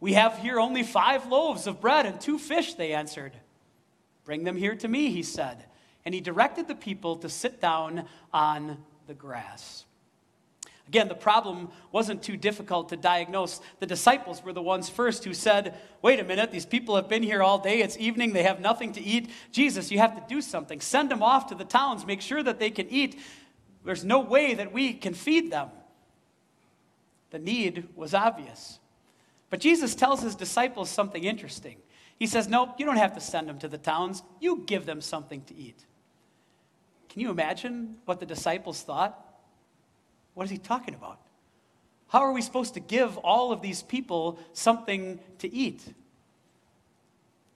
We 0.00 0.12
have 0.14 0.38
here 0.38 0.60
only 0.60 0.82
five 0.82 1.26
loaves 1.26 1.66
of 1.66 1.80
bread 1.80 2.06
and 2.06 2.20
two 2.20 2.38
fish, 2.38 2.74
they 2.74 2.92
answered. 2.92 3.32
Bring 4.24 4.44
them 4.44 4.56
here 4.56 4.74
to 4.76 4.88
me, 4.88 5.10
he 5.10 5.22
said. 5.22 5.64
And 6.04 6.14
he 6.14 6.20
directed 6.20 6.68
the 6.68 6.74
people 6.74 7.16
to 7.16 7.28
sit 7.28 7.60
down 7.60 8.04
on 8.32 8.78
the 9.06 9.14
grass. 9.14 9.84
Again, 10.86 11.08
the 11.08 11.14
problem 11.14 11.68
wasn't 11.92 12.22
too 12.22 12.36
difficult 12.38 12.88
to 12.88 12.96
diagnose. 12.96 13.60
The 13.78 13.86
disciples 13.86 14.42
were 14.42 14.54
the 14.54 14.62
ones 14.62 14.88
first 14.88 15.22
who 15.24 15.34
said, 15.34 15.74
Wait 16.00 16.18
a 16.18 16.24
minute, 16.24 16.50
these 16.50 16.64
people 16.64 16.96
have 16.96 17.10
been 17.10 17.22
here 17.22 17.42
all 17.42 17.58
day. 17.58 17.82
It's 17.82 17.98
evening. 17.98 18.32
They 18.32 18.44
have 18.44 18.60
nothing 18.60 18.92
to 18.92 19.00
eat. 19.02 19.28
Jesus, 19.52 19.90
you 19.90 19.98
have 19.98 20.14
to 20.14 20.34
do 20.34 20.40
something. 20.40 20.80
Send 20.80 21.10
them 21.10 21.22
off 21.22 21.48
to 21.48 21.54
the 21.54 21.64
towns. 21.64 22.06
Make 22.06 22.22
sure 22.22 22.42
that 22.42 22.58
they 22.58 22.70
can 22.70 22.88
eat. 22.88 23.20
There's 23.84 24.04
no 24.04 24.20
way 24.20 24.54
that 24.54 24.72
we 24.72 24.94
can 24.94 25.12
feed 25.12 25.52
them. 25.52 25.68
The 27.30 27.38
need 27.38 27.88
was 27.94 28.14
obvious. 28.14 28.78
But 29.50 29.60
Jesus 29.60 29.94
tells 29.94 30.22
his 30.22 30.34
disciples 30.34 30.90
something 30.90 31.24
interesting. 31.24 31.76
He 32.18 32.26
says, 32.26 32.48
Nope, 32.48 32.74
you 32.78 32.86
don't 32.86 32.96
have 32.96 33.14
to 33.14 33.20
send 33.20 33.48
them 33.48 33.58
to 33.60 33.68
the 33.68 33.78
towns. 33.78 34.22
You 34.40 34.64
give 34.66 34.86
them 34.86 35.00
something 35.00 35.42
to 35.44 35.56
eat. 35.56 35.84
Can 37.08 37.22
you 37.22 37.30
imagine 37.30 37.96
what 38.04 38.20
the 38.20 38.26
disciples 38.26 38.82
thought? 38.82 39.18
What 40.34 40.44
is 40.44 40.50
he 40.50 40.58
talking 40.58 40.94
about? 40.94 41.20
How 42.08 42.20
are 42.20 42.32
we 42.32 42.42
supposed 42.42 42.74
to 42.74 42.80
give 42.80 43.16
all 43.18 43.52
of 43.52 43.60
these 43.60 43.82
people 43.82 44.38
something 44.52 45.20
to 45.38 45.52
eat? 45.52 45.82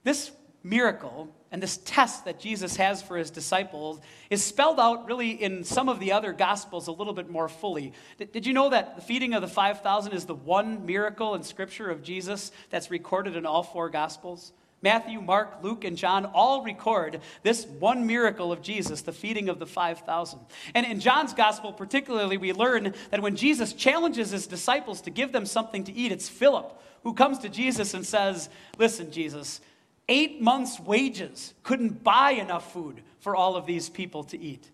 This 0.03 0.31
miracle 0.63 1.29
and 1.51 1.61
this 1.61 1.77
test 1.85 2.25
that 2.25 2.39
Jesus 2.39 2.77
has 2.77 3.01
for 3.01 3.17
his 3.17 3.29
disciples 3.29 3.99
is 4.29 4.43
spelled 4.43 4.79
out 4.79 5.05
really 5.05 5.31
in 5.31 5.63
some 5.63 5.89
of 5.89 5.99
the 5.99 6.13
other 6.13 6.33
gospels 6.33 6.87
a 6.87 6.91
little 6.91 7.13
bit 7.13 7.29
more 7.29 7.49
fully. 7.49 7.93
Did 8.17 8.45
you 8.47 8.53
know 8.53 8.69
that 8.69 8.95
the 8.95 9.01
feeding 9.01 9.33
of 9.33 9.41
the 9.41 9.47
5,000 9.47 10.13
is 10.13 10.25
the 10.25 10.33
one 10.33 10.85
miracle 10.85 11.35
in 11.35 11.43
scripture 11.43 11.89
of 11.89 12.01
Jesus 12.01 12.51
that's 12.69 12.89
recorded 12.89 13.35
in 13.35 13.45
all 13.45 13.61
four 13.61 13.89
gospels? 13.89 14.53
Matthew, 14.81 15.21
Mark, 15.21 15.59
Luke, 15.61 15.85
and 15.85 15.95
John 15.95 16.25
all 16.25 16.61
record 16.61 17.21
this 17.41 17.65
one 17.65 18.05
miracle 18.05 18.51
of 18.51 18.61
Jesus, 18.61 19.01
the 19.01 19.13
feeding 19.13 19.47
of 19.47 19.57
the 19.57 19.65
5,000. 19.65 20.39
And 20.75 20.85
in 20.85 20.99
John's 20.99 21.33
gospel, 21.33 21.71
particularly, 21.71 22.35
we 22.35 22.51
learn 22.51 22.93
that 23.09 23.21
when 23.21 23.37
Jesus 23.37 23.71
challenges 23.71 24.31
his 24.31 24.45
disciples 24.45 25.01
to 25.01 25.09
give 25.09 25.31
them 25.31 25.45
something 25.45 25.85
to 25.85 25.93
eat, 25.93 26.11
it's 26.11 26.27
Philip 26.27 26.81
who 27.03 27.13
comes 27.13 27.39
to 27.39 27.49
Jesus 27.49 27.93
and 27.93 28.05
says, 28.05 28.49
Listen, 28.77 29.11
Jesus, 29.11 29.61
eight 30.07 30.41
months' 30.41 30.79
wages 30.79 31.53
couldn't 31.63 32.03
buy 32.03 32.31
enough 32.31 32.73
food 32.73 33.01
for 33.19 33.35
all 33.35 33.55
of 33.55 33.65
these 33.65 33.89
people 33.89 34.23
to 34.25 34.39
eat. 34.39 34.69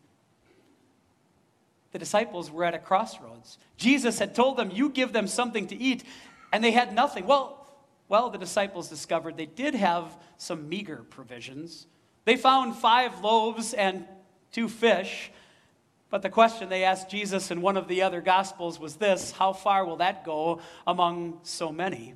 The 1.91 1.99
disciples 1.99 2.51
were 2.51 2.63
at 2.63 2.75
a 2.75 2.79
crossroads. 2.79 3.57
Jesus 3.77 4.19
had 4.19 4.35
told 4.35 4.57
them, 4.57 4.71
You 4.71 4.89
give 4.89 5.13
them 5.13 5.27
something 5.27 5.67
to 5.67 5.75
eat, 5.75 6.03
and 6.51 6.63
they 6.63 6.71
had 6.71 6.93
nothing. 6.93 7.25
Well, 7.25 7.55
well, 8.07 8.29
the 8.29 8.37
disciples 8.37 8.89
discovered 8.89 9.37
they 9.37 9.45
did 9.45 9.75
have 9.75 10.17
some 10.37 10.67
meager 10.67 11.05
provisions. 11.09 11.87
They 12.25 12.35
found 12.35 12.75
five 12.75 13.21
loaves 13.21 13.73
and 13.73 14.05
two 14.51 14.67
fish. 14.67 15.31
But 16.09 16.23
the 16.23 16.29
question 16.29 16.69
they 16.69 16.83
asked 16.83 17.09
Jesus 17.09 17.51
in 17.51 17.61
one 17.61 17.77
of 17.77 17.87
the 17.87 18.01
other 18.01 18.21
Gospels 18.21 18.79
was 18.79 18.95
this 18.95 19.31
How 19.31 19.53
far 19.53 19.85
will 19.85 19.97
that 19.97 20.25
go 20.25 20.59
among 20.87 21.39
so 21.43 21.71
many? 21.71 22.15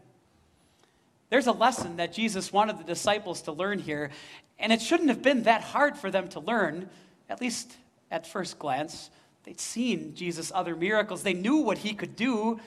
There's 1.33 1.47
a 1.47 1.51
lesson 1.51 1.95
that 1.95 2.13
Jesus 2.13 2.53
wanted 2.53 2.77
the 2.77 2.83
disciples 2.83 3.41
to 3.41 3.51
learn 3.51 3.79
here, 3.79 4.11
and 4.59 4.71
it 4.71 4.83
shouldn't 4.83 5.09
have 5.09 5.23
been 5.23 5.41
that 5.43 5.63
hard 5.63 5.97
for 5.97 6.11
them 6.11 6.27
to 6.27 6.39
learn, 6.39 6.91
at 7.27 7.41
least 7.41 7.75
at 8.11 8.27
first 8.27 8.59
glance. 8.59 9.09
They'd 9.43 9.59
seen 9.59 10.13
Jesus' 10.13 10.51
other 10.53 10.75
miracles, 10.75 11.23
they 11.23 11.33
knew 11.33 11.57
what 11.57 11.79
he 11.79 11.95
could 11.95 12.15
do, 12.15 12.59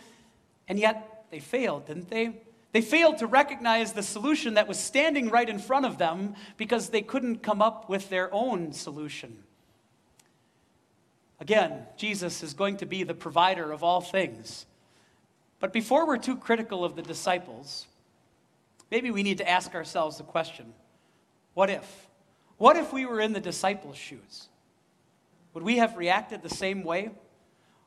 and 0.66 0.80
yet 0.80 1.26
they 1.30 1.38
failed, 1.38 1.86
didn't 1.86 2.10
they? 2.10 2.40
They 2.72 2.80
failed 2.80 3.18
to 3.18 3.28
recognize 3.28 3.92
the 3.92 4.02
solution 4.02 4.54
that 4.54 4.66
was 4.66 4.80
standing 4.80 5.30
right 5.30 5.48
in 5.48 5.60
front 5.60 5.86
of 5.86 5.98
them 5.98 6.34
because 6.56 6.88
they 6.88 7.02
couldn't 7.02 7.44
come 7.44 7.62
up 7.62 7.88
with 7.88 8.10
their 8.10 8.34
own 8.34 8.72
solution. 8.72 9.44
Again, 11.38 11.86
Jesus 11.96 12.42
is 12.42 12.52
going 12.52 12.78
to 12.78 12.86
be 12.86 13.04
the 13.04 13.14
provider 13.14 13.70
of 13.70 13.84
all 13.84 14.00
things. 14.00 14.66
But 15.60 15.72
before 15.72 16.04
we're 16.04 16.16
too 16.16 16.36
critical 16.36 16.84
of 16.84 16.96
the 16.96 17.02
disciples, 17.02 17.86
maybe 18.90 19.10
we 19.10 19.22
need 19.22 19.38
to 19.38 19.48
ask 19.48 19.74
ourselves 19.74 20.18
the 20.18 20.24
question 20.24 20.72
what 21.54 21.70
if? 21.70 22.06
What 22.58 22.76
if 22.76 22.92
we 22.92 23.06
were 23.06 23.20
in 23.20 23.32
the 23.32 23.40
disciples' 23.40 23.96
shoes? 23.96 24.48
Would 25.54 25.62
we 25.62 25.78
have 25.78 25.96
reacted 25.96 26.42
the 26.42 26.50
same 26.50 26.84
way? 26.84 27.10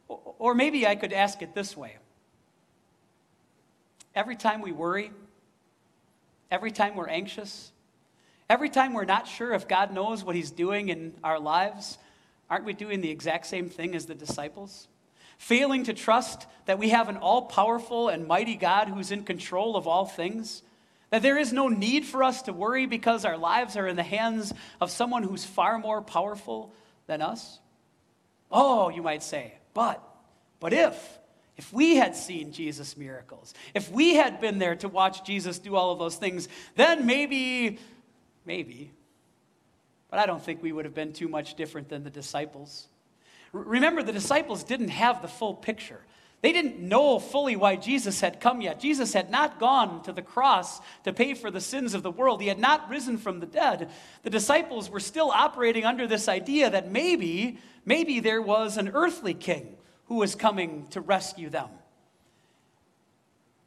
Or 0.08 0.56
maybe 0.56 0.88
I 0.88 0.96
could 0.96 1.13
ask 1.13 1.41
it 1.41 1.53
this 1.53 1.77
way 1.77 1.98
Every 4.15 4.36
time 4.36 4.62
we 4.62 4.72
worry, 4.72 5.12
every 6.50 6.72
time 6.72 6.96
we're 6.96 7.08
anxious, 7.08 7.72
every 8.50 8.70
time 8.70 8.94
we're 8.94 9.06
not 9.06 9.27
sure 9.27 9.53
if 9.53 9.68
God 9.68 9.94
knows 9.94 10.24
what 10.24 10.36
He's 10.36 10.51
doing 10.51 10.89
in 10.89 11.13
our 11.24 11.39
lives, 11.39 12.00
aren't 12.50 12.65
we 12.65 12.74
doing 12.74 13.01
the 13.01 13.12
exact 13.12 13.46
same 13.46 13.70
thing 13.70 13.96
as 13.96 14.08
the 14.08 14.15
disciples? 14.15 14.88
Failing 15.38 15.84
to 15.84 15.94
trust 15.94 16.48
that 16.65 16.79
we 16.79 16.89
have 16.89 17.08
an 17.08 17.18
all 17.18 17.44
powerful 17.44 18.10
and 18.10 18.27
mighty 18.27 18.56
God 18.56 18.89
who's 18.89 19.12
in 19.12 19.24
control 19.24 19.77
of 19.77 19.88
all 19.88 20.06
things? 20.06 20.63
That 21.09 21.21
there 21.21 21.37
is 21.37 21.51
no 21.51 21.67
need 21.67 22.05
for 22.05 22.23
us 22.23 22.43
to 22.43 22.53
worry 22.53 22.85
because 22.85 23.25
our 23.25 23.37
lives 23.37 23.75
are 23.75 23.87
in 23.87 23.95
the 23.95 24.03
hands 24.03 24.53
of 24.79 24.91
someone 24.91 25.23
who's 25.23 25.43
far 25.43 25.79
more 25.79 26.01
powerful 26.01 26.73
than 27.07 27.21
us? 27.21 27.59
Oh, 28.51 28.89
you 28.89 29.01
might 29.01 29.23
say, 29.23 29.53
but, 29.73 30.03
but 30.59 30.73
if, 30.73 31.19
if 31.57 31.71
we 31.73 31.95
had 31.95 32.15
seen 32.15 32.51
Jesus' 32.51 32.95
miracles, 32.97 33.53
if 33.73 33.91
we 33.91 34.15
had 34.15 34.39
been 34.39 34.59
there 34.59 34.75
to 34.77 34.87
watch 34.87 35.23
Jesus 35.23 35.59
do 35.59 35.75
all 35.75 35.91
of 35.91 35.99
those 35.99 36.15
things, 36.15 36.47
then 36.75 37.05
maybe, 37.05 37.79
maybe, 38.45 38.91
but 40.09 40.19
I 40.19 40.25
don't 40.25 40.43
think 40.43 40.63
we 40.63 40.71
would 40.71 40.85
have 40.85 40.95
been 40.95 41.13
too 41.13 41.27
much 41.27 41.55
different 41.55 41.89
than 41.89 42.03
the 42.03 42.09
disciples. 42.09 42.87
Remember, 43.51 44.03
the 44.03 44.11
disciples 44.11 44.63
didn't 44.63 44.89
have 44.89 45.21
the 45.21 45.27
full 45.27 45.53
picture. 45.53 46.01
They 46.41 46.53
didn't 46.53 46.79
know 46.79 47.19
fully 47.19 47.58
why 47.58 47.75
Jesus 47.75 48.22
had 48.22 48.39
come 48.39 48.62
yet. 48.62 48.79
Jesus 48.79 49.12
had 49.12 49.29
not 49.29 49.60
gone 49.60 50.01
to 50.03 50.13
the 50.13 50.22
cross 50.22 50.79
to 51.03 51.12
pay 51.12 51.34
for 51.34 51.51
the 51.51 51.60
sins 51.60 51.93
of 51.93 52.01
the 52.01 52.12
world. 52.12 52.41
He 52.41 52.48
had 52.48 52.60
not 52.60 52.89
risen 52.89 53.17
from 53.17 53.41
the 53.41 53.46
dead. 53.46 53.89
The 54.24 54.29
disciples 54.29 54.89
were 54.89 55.01
still 55.01 55.31
operating 55.31 55.84
under 55.84 56.08
this 56.08 56.29
idea 56.29 56.69
that 56.69 56.91
maybe, 56.91 57.60
maybe 57.86 58.22
there 58.22 58.41
was 58.41 58.77
an 58.77 58.89
earthly 58.93 59.34
king 59.34 59.75
who 60.05 60.15
was 60.15 60.34
coming 60.34 60.88
to 60.91 61.01
rescue 61.01 61.50
them. 61.50 61.69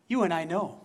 You 0.09 0.23
and 0.23 0.33
I 0.33 0.45
know. 0.45 0.81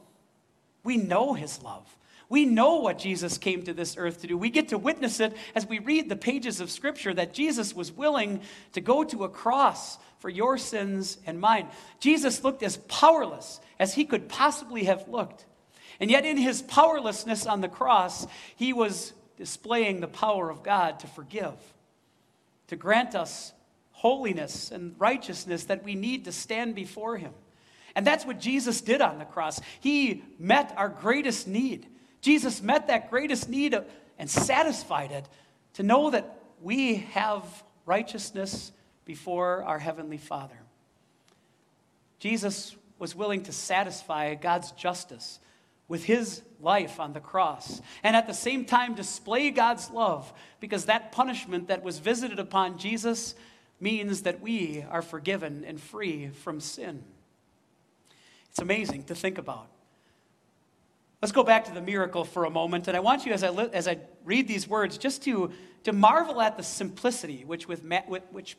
We 0.84 0.98
know 0.98 1.34
his 1.34 1.62
love. 1.63 1.98
We 2.29 2.46
know 2.46 2.77
what 2.77 3.00
Jesus 3.00 3.38
came 3.38 3.63
to 3.63 3.74
this 3.74 3.96
earth 3.98 4.22
to 4.22 4.27
do. 4.27 4.38
We 4.38 4.50
get 4.50 4.69
to 4.69 4.77
witness 4.77 5.19
it 5.19 5.36
as 5.55 5.65
we 5.65 5.79
read 5.79 6.10
the 6.10 6.15
pages 6.15 6.60
of 6.60 6.69
Scripture 6.69 7.13
that 7.13 7.34
Jesus 7.34 7.74
was 7.74 7.91
willing 7.91 8.41
to 8.74 8.81
go 8.81 9.03
to 9.05 9.24
a 9.24 9.29
cross 9.29 9.98
for 10.19 10.29
your 10.29 10.57
sins 10.57 11.17
and 11.25 11.39
mine. 11.39 11.67
Jesus 12.00 12.43
looked 12.43 12.63
as 12.63 12.77
powerless 12.77 13.60
as 13.79 13.93
he 13.93 14.05
could 14.05 14.27
possibly 14.27 14.86
have 14.86 15.07
looked. 15.07 15.46
And 16.00 16.12
yet, 16.12 16.25
in 16.25 16.38
his 16.38 16.62
powerlessness 16.62 17.46
on 17.46 17.62
the 17.62 17.69
cross, 17.69 18.27
he 18.55 18.74
was 18.74 19.13
displaying 19.38 20.01
the 20.01 20.07
power 20.07 20.50
of 20.50 20.63
God 20.63 21.00
to 21.00 21.07
forgive, 21.07 21.53
to 22.67 22.75
grant 22.75 23.15
us 23.15 23.53
holiness 23.98 24.72
and 24.72 24.93
righteousness 25.00 25.65
that 25.65 25.84
we 25.84 25.96
need 25.96 26.25
to 26.25 26.31
stand 26.31 26.75
before 26.75 27.17
Him. 27.17 27.34
And 27.96 28.05
that's 28.05 28.25
what 28.25 28.39
Jesus 28.39 28.81
did 28.81 29.01
on 29.01 29.17
the 29.17 29.25
cross. 29.25 29.60
He 29.79 30.24
met 30.38 30.72
our 30.77 30.89
greatest 30.89 31.48
need. 31.48 31.88
Jesus 32.27 32.62
met 32.62 32.88
that 32.88 33.10
greatest 33.10 33.48
need 33.48 33.74
and 34.19 34.29
satisfied 34.29 35.13
it 35.13 35.25
to 35.75 35.81
know 35.81 36.10
that 36.10 36.38
we 36.62 36.96
have 37.13 37.46
righteousness 37.86 38.74
before 39.05 39.63
our 39.63 39.79
Heavenly 39.79 40.17
Father. 40.17 40.60
Jesus 42.19 42.75
was 43.00 43.15
willing 43.15 43.43
to 43.43 43.53
satisfy 43.53 44.36
God's 44.36 44.74
justice 44.74 45.39
with 45.88 46.03
his 46.03 46.41
life 46.60 47.00
on 47.00 47.13
the 47.13 47.22
cross, 47.22 47.81
and 48.03 48.13
at 48.13 48.27
the 48.27 48.34
same 48.34 48.65
time 48.65 48.93
display 48.93 49.50
God's 49.50 49.89
love, 49.89 50.34
because 50.60 50.84
that 50.84 51.13
punishment 51.13 51.69
that 51.69 51.81
was 51.81 52.00
visited 52.00 52.39
upon 52.39 52.77
Jesus 52.77 53.36
means 53.79 54.24
that 54.24 54.41
we 54.41 54.84
are 54.89 55.01
forgiven 55.01 55.63
and 55.65 55.79
free 55.79 56.27
from 56.27 56.60
sin. 56.60 57.05
It's 58.50 58.60
amazing 58.60 59.03
to 59.03 59.15
think 59.15 59.38
about. 59.38 59.69
Let's 61.21 61.31
go 61.31 61.43
back 61.43 61.65
to 61.65 61.74
the 61.74 61.81
miracle 61.81 62.24
for 62.24 62.45
a 62.45 62.50
moment, 62.50 62.88
and 62.88 62.95
I 62.95 63.00
want 63.00 63.25
you, 63.25 63.33
as 63.33 63.43
I, 63.43 63.50
li- 63.50 63.69
as 63.74 63.88
I 63.88 63.97
read 64.24 64.47
these 64.47 64.67
words, 64.67 65.00
just 65.00 65.24
to, 65.24 65.51
to 65.83 65.91
marvel 65.91 66.41
at 66.41 66.57
the 66.57 66.63
simplicity 66.63 67.43
which 67.43 67.67
with, 67.67 67.83
Ma- 67.83 68.03
which, 68.07 68.55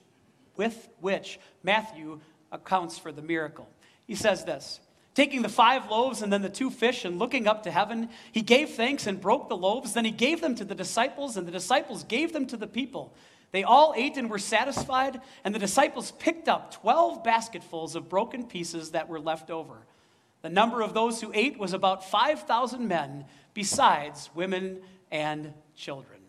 with 0.57 0.89
which 1.01 1.39
Matthew 1.63 2.21
accounts 2.51 2.99
for 2.99 3.13
the 3.13 3.23
miracle. 3.23 3.69
He 4.07 4.17
says 4.17 4.45
this 4.45 4.81
Taking 5.15 5.43
the 5.43 5.49
five 5.49 5.89
loaves 5.89 6.21
and 6.23 6.33
then 6.33 6.43
the 6.43 6.49
two 6.49 6.71
fish 6.71 7.05
and 7.05 7.19
looking 7.19 7.47
up 7.47 7.63
to 7.63 7.71
heaven, 7.71 8.09
he 8.33 8.43
gave 8.43 8.71
thanks 8.71 9.07
and 9.07 9.21
broke 9.21 9.49
the 9.49 9.57
loaves. 9.57 9.93
Then 9.93 10.05
he 10.05 10.11
gave 10.11 10.41
them 10.41 10.57
to 10.57 10.65
the 10.65 10.75
disciples, 10.75 11.37
and 11.37 11.47
the 11.47 11.53
disciples 11.53 12.03
gave 12.05 12.33
them 12.33 12.47
to 12.47 12.57
the 12.57 12.67
people. 12.67 13.15
They 13.53 13.63
all 13.63 13.95
ate 13.97 14.17
and 14.17 14.29
were 14.29 14.39
satisfied, 14.39 15.21
and 15.45 15.55
the 15.55 15.61
disciples 15.61 16.11
picked 16.19 16.49
up 16.49 16.73
12 16.73 17.23
basketfuls 17.23 17.95
of 17.95 18.09
broken 18.09 18.47
pieces 18.47 18.91
that 18.91 19.09
were 19.09 19.21
left 19.21 19.51
over. 19.51 19.79
The 20.43 20.49
number 20.49 20.83
of 20.83 20.95
those 20.95 21.21
who 21.21 21.33
ate 21.35 21.59
was 21.59 21.73
about 21.73 22.09
5,000 22.09 22.87
men, 22.87 23.25
besides 23.55 24.31
women 24.35 24.81
and 25.11 25.53
children. 25.75 26.21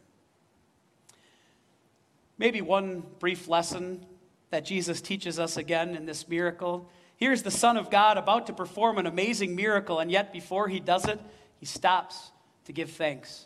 Maybe 2.38 2.62
one 2.62 3.04
brief 3.20 3.48
lesson 3.48 4.06
that 4.50 4.66
Jesus 4.66 5.02
teaches 5.02 5.40
us 5.40 5.58
again 5.58 5.96
in 5.96 6.06
this 6.06 6.28
miracle. 6.28 6.90
Here's 7.18 7.44
the 7.44 7.52
Son 7.52 7.78
of 7.78 7.92
God 7.92 8.18
about 8.18 8.48
to 8.48 8.54
perform 8.54 8.98
an 8.98 9.06
amazing 9.06 9.56
miracle, 9.56 10.00
and 10.00 10.10
yet 10.10 10.34
before 10.34 10.70
he 10.70 10.80
does 10.80 11.06
it, 11.08 11.20
he 11.58 11.66
stops 11.66 12.32
to 12.66 12.74
give 12.74 12.90
thanks. 12.92 13.46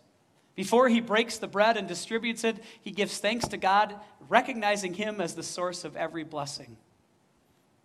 Before 0.56 0.88
he 0.88 1.02
breaks 1.02 1.40
the 1.40 1.48
bread 1.48 1.78
and 1.78 1.88
distributes 1.88 2.44
it, 2.44 2.64
he 2.82 2.92
gives 2.92 3.18
thanks 3.18 3.48
to 3.48 3.58
God, 3.58 3.96
recognizing 4.30 4.94
him 4.94 5.20
as 5.20 5.34
the 5.34 5.44
source 5.44 5.84
of 5.84 5.96
every 5.98 6.24
blessing. 6.24 6.78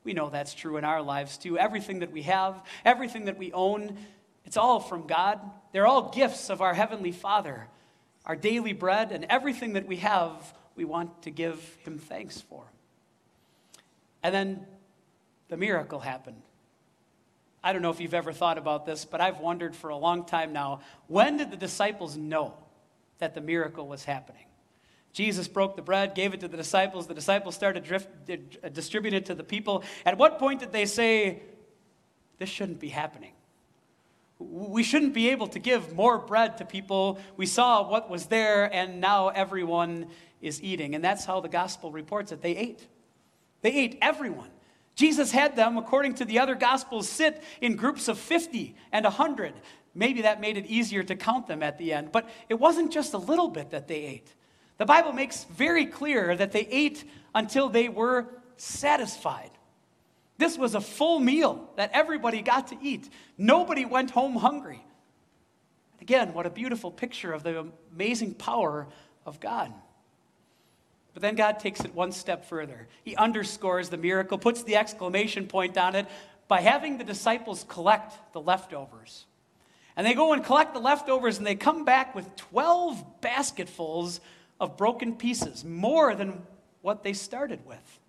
We 0.09 0.15
know 0.15 0.31
that's 0.31 0.55
true 0.55 0.79
in 0.79 0.87
our 0.87 1.03
lives 1.03 1.37
too. 1.37 1.59
Everything 1.59 1.99
that 1.99 2.13
we 2.13 2.23
have, 2.23 2.63
everything 2.83 3.27
that 3.27 3.37
we 3.37 3.53
own, 3.53 3.99
it's 4.47 4.57
all 4.57 4.81
from 4.81 5.07
God. 5.07 5.39
They're 5.73 5.87
all 5.87 6.09
gifts 6.09 6.49
of 6.49 6.63
our 6.63 6.73
Heavenly 6.73 7.13
Father. 7.13 7.69
Our 8.25 8.35
daily 8.35 8.73
bread 8.73 9.13
and 9.13 9.27
everything 9.29 9.75
that 9.75 9.87
we 9.87 9.97
have, 9.97 10.55
we 10.77 10.87
want 10.87 11.25
to 11.25 11.31
give 11.31 11.61
him 11.85 11.99
thanks 11.99 12.41
for. 12.41 12.65
And 14.23 14.35
then 14.35 14.67
the 15.51 15.59
miracle 15.59 16.01
happened. 16.01 16.41
I 17.63 17.75
don't 17.75 17.83
know 17.83 17.91
if 17.91 18.01
you've 18.01 18.15
ever 18.15 18.33
thought 18.33 18.57
about 18.57 18.87
this, 18.87 19.05
but 19.05 19.21
I've 19.21 19.41
wondered 19.41 19.77
for 19.77 19.91
a 19.91 19.97
long 19.99 20.25
time 20.25 20.55
now 20.55 20.81
when 21.09 21.37
did 21.37 21.51
the 21.51 21.57
disciples 21.59 22.17
know 22.17 22.55
that 23.19 23.35
the 23.35 23.43
miracle 23.43 23.87
was 23.87 24.05
happening? 24.05 24.48
Jesus 25.13 25.49
broke 25.49 25.77
the 25.77 25.83
bread, 25.83 26.15
gave 26.15 26.35
it 26.35 26.41
to 26.41 26.49
the 26.49 26.57
disciples. 26.57 27.07
The 27.07 27.15
disciples 27.15 27.55
started 27.55 27.85
drift, 27.85 28.09
uh, 28.31 28.37
it 28.63 29.27
to 29.27 29.35
the 29.35 29.45
people. 29.45 29.83
At 30.05 30.19
what 30.19 30.39
point 30.39 30.61
did 30.61 30.73
they 30.73 30.87
say, 30.87 31.43
This 32.39 32.49
shouldn't 32.49 32.79
be 32.79 32.89
happening? 32.89 33.33
We 34.39 34.85
shouldn't 34.85 35.15
be 35.15 35.31
able 35.31 35.49
to 35.49 35.59
give 35.59 35.95
more 35.95 36.19
bread 36.19 36.59
to 36.59 36.65
people. 36.65 37.19
We 37.37 37.47
saw 37.47 37.89
what 37.89 38.09
was 38.09 38.27
there, 38.27 38.73
and 38.73 39.01
now 39.01 39.29
everyone 39.29 40.07
is 40.41 40.63
eating. 40.63 40.95
And 40.95 41.03
that's 41.03 41.25
how 41.25 41.41
the 41.41 41.49
gospel 41.49 41.91
reports 41.91 42.31
it. 42.31 42.41
They 42.41 42.57
ate. 42.57 42.87
They 43.63 43.73
ate 43.73 43.99
everyone. 44.01 44.51
Jesus 44.95 45.33
had 45.33 45.57
them, 45.57 45.77
according 45.77 46.15
to 46.15 46.25
the 46.25 46.39
other 46.39 46.55
gospels, 46.55 47.09
sit 47.09 47.43
in 47.61 47.77
groups 47.77 48.09
of 48.09 48.19
50 48.19 48.75
and 48.93 49.05
100. 49.05 49.55
Maybe 49.95 50.23
that 50.23 50.41
made 50.41 50.57
it 50.57 50.67
easier 50.67 51.03
to 51.03 51.17
count 51.17 51.47
them 51.47 51.63
at 51.63 51.79
the 51.79 51.93
end. 51.93 52.13
But 52.13 52.29
it 52.49 52.55
wasn't 52.55 52.93
just 52.93 53.15
a 53.15 53.19
little 53.19 53.49
bit 53.49 53.71
that 53.71 53.89
they 53.89 54.05
ate. 54.05 54.35
The 54.79 54.87
Bible 54.87 55.13
makes 55.13 55.45
very 55.45 55.87
clear 55.87 56.35
that 56.35 56.53
they 56.53 56.67
ate 56.71 57.05
until 57.35 57.69
they 57.69 57.89
were 57.89 58.27
satisfied. 58.57 59.51
This 60.39 60.57
was 60.57 60.75
a 60.75 60.81
full 60.81 61.19
meal 61.19 61.69
that 61.77 61.91
everybody 61.93 62.43
got 62.43 62.69
to 62.69 62.77
eat. 62.81 63.11
Nobody 63.37 63.85
went 63.85 64.13
home 64.13 64.37
hungry. 64.37 64.85
Again, 66.01 66.33
what 66.33 66.47
a 66.47 66.51
beautiful 66.51 66.93
picture 66.93 67.33
of 67.33 67.43
the 67.43 67.67
amazing 67.93 68.35
power 68.35 68.87
of 69.27 69.41
God. 69.41 69.73
But 71.13 71.23
then 71.23 71.35
God 71.35 71.59
takes 71.59 71.81
it 71.81 71.93
one 71.93 72.13
step 72.13 72.45
further. 72.45 72.87
He 73.03 73.17
underscores 73.17 73.89
the 73.89 73.97
miracle, 73.97 74.39
puts 74.39 74.63
the 74.63 74.77
exclamation 74.77 75.49
point 75.49 75.77
on 75.77 75.97
it 75.97 76.07
by 76.47 76.61
having 76.61 76.99
the 76.99 77.05
disciples 77.05 77.67
collect 77.69 78.15
the 78.33 78.41
leftovers. 78.41 79.27
And 79.97 80.07
they 80.07 80.15
go 80.15 80.33
and 80.33 80.45
collect 80.45 80.75
the 80.75 80.81
leftovers, 80.81 81.39
and 81.39 81.47
they 81.47 81.57
come 81.57 81.85
back 81.85 82.15
with 82.15 82.37
12 82.37 83.21
basketfuls 83.21 84.21
of 84.61 84.77
broken 84.77 85.15
pieces, 85.15 85.65
more 85.65 86.15
than 86.15 86.43
what 86.83 87.03
they 87.03 87.13
started 87.13 87.65
with. 87.67 88.01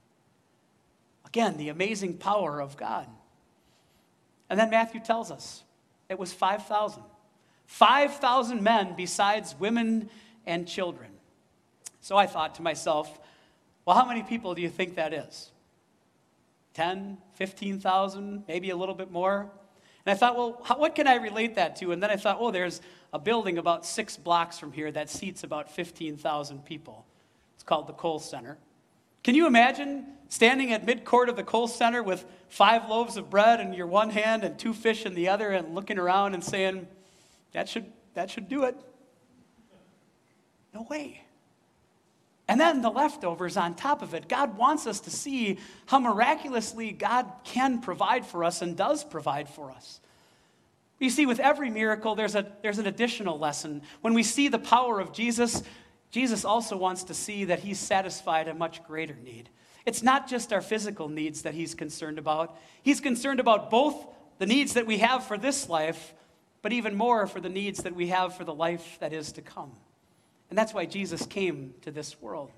Again, 1.25 1.57
the 1.57 1.69
amazing 1.69 2.17
power 2.17 2.59
of 2.59 2.75
God. 2.75 3.07
And 4.49 4.59
then 4.59 4.69
Matthew 4.69 4.99
tells 4.99 5.31
us 5.31 5.63
it 6.09 6.17
was 6.17 6.33
5,000. 6.33 7.03
5,000 7.67 8.63
men 8.63 8.95
besides 8.97 9.55
women 9.59 10.09
and 10.47 10.67
children. 10.67 11.11
So 12.01 12.17
I 12.17 12.25
thought 12.25 12.55
to 12.55 12.63
myself, 12.63 13.19
well, 13.85 13.95
how 13.95 14.05
many 14.05 14.23
people 14.23 14.55
do 14.55 14.61
you 14.61 14.69
think 14.69 14.95
that 14.95 15.13
is? 15.13 15.51
10, 16.73 17.17
15,000, 17.33 18.43
maybe 18.47 18.71
a 18.71 18.75
little 18.75 18.95
bit 18.95 19.11
more? 19.11 19.51
And 20.05 20.13
I 20.13 20.15
thought, 20.15 20.35
well, 20.35 20.61
how, 20.63 20.79
what 20.79 20.95
can 20.95 21.07
I 21.07 21.15
relate 21.15 21.55
that 21.55 21.75
to? 21.77 21.91
And 21.91 22.01
then 22.01 22.09
I 22.09 22.15
thought, 22.15 22.37
oh, 22.39 22.49
there's 22.51 22.81
a 23.13 23.19
building 23.19 23.57
about 23.57 23.85
six 23.85 24.17
blocks 24.17 24.59
from 24.59 24.71
here 24.71 24.91
that 24.91 25.09
seats 25.09 25.43
about 25.43 25.71
15,000 25.71 26.65
people. 26.65 27.05
It's 27.55 27.63
called 27.63 27.87
the 27.87 27.93
Kohl 27.93 28.19
Center. 28.19 28.57
Can 29.23 29.35
you 29.35 29.47
imagine 29.47 30.05
standing 30.29 30.71
at 30.71 30.85
mid-court 30.85 31.27
of 31.27 31.35
the 31.35 31.43
Kohl 31.43 31.67
Center 31.67 32.01
with 32.03 32.25
five 32.47 32.87
loaves 32.87 33.17
of 33.17 33.29
bread 33.29 33.59
in 33.59 33.73
your 33.73 33.87
one 33.87 34.11
hand 34.11 34.43
and 34.43 34.57
two 34.57 34.73
fish 34.73 35.05
in 35.05 35.15
the 35.15 35.27
other 35.29 35.49
and 35.49 35.75
looking 35.75 35.97
around 35.97 36.33
and 36.35 36.43
saying, 36.43 36.87
that 37.51 37.67
should, 37.67 37.85
that 38.13 38.29
should 38.29 38.47
do 38.47 38.63
it? 38.63 38.75
No 40.73 40.85
way. 40.89 41.21
And 42.47 42.59
then 42.59 42.81
the 42.81 42.89
leftovers 42.89 43.57
on 43.57 43.75
top 43.75 44.01
of 44.01 44.13
it. 44.13 44.27
God 44.27 44.57
wants 44.57 44.87
us 44.87 44.99
to 45.01 45.11
see 45.11 45.59
how 45.85 45.99
miraculously 45.99 46.91
God 46.91 47.31
can 47.43 47.79
provide 47.79 48.25
for 48.25 48.43
us 48.43 48.61
and 48.61 48.75
does 48.75 49.03
provide 49.03 49.47
for 49.47 49.71
us. 49.71 49.99
You 50.99 51.09
see, 51.09 51.25
with 51.25 51.39
every 51.39 51.69
miracle, 51.69 52.15
there's, 52.15 52.35
a, 52.35 52.51
there's 52.61 52.77
an 52.77 52.87
additional 52.87 53.39
lesson. 53.39 53.81
When 54.01 54.13
we 54.13 54.23
see 54.23 54.49
the 54.49 54.59
power 54.59 54.99
of 54.99 55.13
Jesus, 55.13 55.63
Jesus 56.11 56.43
also 56.43 56.75
wants 56.75 57.03
to 57.05 57.13
see 57.13 57.45
that 57.45 57.59
He's 57.59 57.79
satisfied 57.79 58.47
a 58.47 58.53
much 58.53 58.83
greater 58.83 59.15
need. 59.15 59.49
It's 59.85 60.03
not 60.03 60.27
just 60.27 60.51
our 60.51 60.61
physical 60.61 61.07
needs 61.07 61.43
that 61.43 61.53
He's 61.53 61.73
concerned 61.73 62.19
about, 62.19 62.57
He's 62.83 62.99
concerned 62.99 63.39
about 63.39 63.69
both 63.69 63.95
the 64.39 64.45
needs 64.45 64.73
that 64.73 64.85
we 64.85 64.97
have 64.97 65.25
for 65.25 65.37
this 65.37 65.69
life, 65.69 66.13
but 66.61 66.73
even 66.73 66.95
more 66.95 67.27
for 67.27 67.39
the 67.39 67.49
needs 67.49 67.83
that 67.83 67.95
we 67.95 68.07
have 68.07 68.35
for 68.35 68.43
the 68.43 68.53
life 68.53 68.97
that 68.99 69.13
is 69.13 69.31
to 69.33 69.41
come. 69.41 69.71
And 70.49 70.57
that's 70.57 70.73
why 70.73 70.85
Jesus 70.85 71.25
came 71.25 71.73
to 71.81 71.91
this 71.91 72.21
world. 72.21 72.51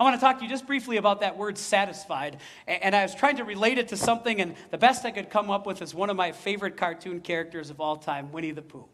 I 0.00 0.04
want 0.04 0.14
to 0.14 0.20
talk 0.20 0.38
to 0.38 0.44
you 0.44 0.48
just 0.48 0.64
briefly 0.64 0.96
about 0.96 1.20
that 1.22 1.36
word 1.36 1.58
satisfied. 1.58 2.38
And 2.68 2.94
I 2.94 3.02
was 3.02 3.16
trying 3.16 3.38
to 3.38 3.44
relate 3.44 3.78
it 3.78 3.88
to 3.88 3.96
something, 3.96 4.40
and 4.40 4.54
the 4.70 4.78
best 4.78 5.04
I 5.04 5.10
could 5.10 5.28
come 5.28 5.50
up 5.50 5.66
with 5.66 5.82
is 5.82 5.92
one 5.92 6.08
of 6.08 6.16
my 6.16 6.30
favorite 6.30 6.76
cartoon 6.76 7.20
characters 7.20 7.68
of 7.68 7.80
all 7.80 7.96
time, 7.96 8.30
Winnie 8.30 8.52
the 8.52 8.62
Pooh. 8.62 8.84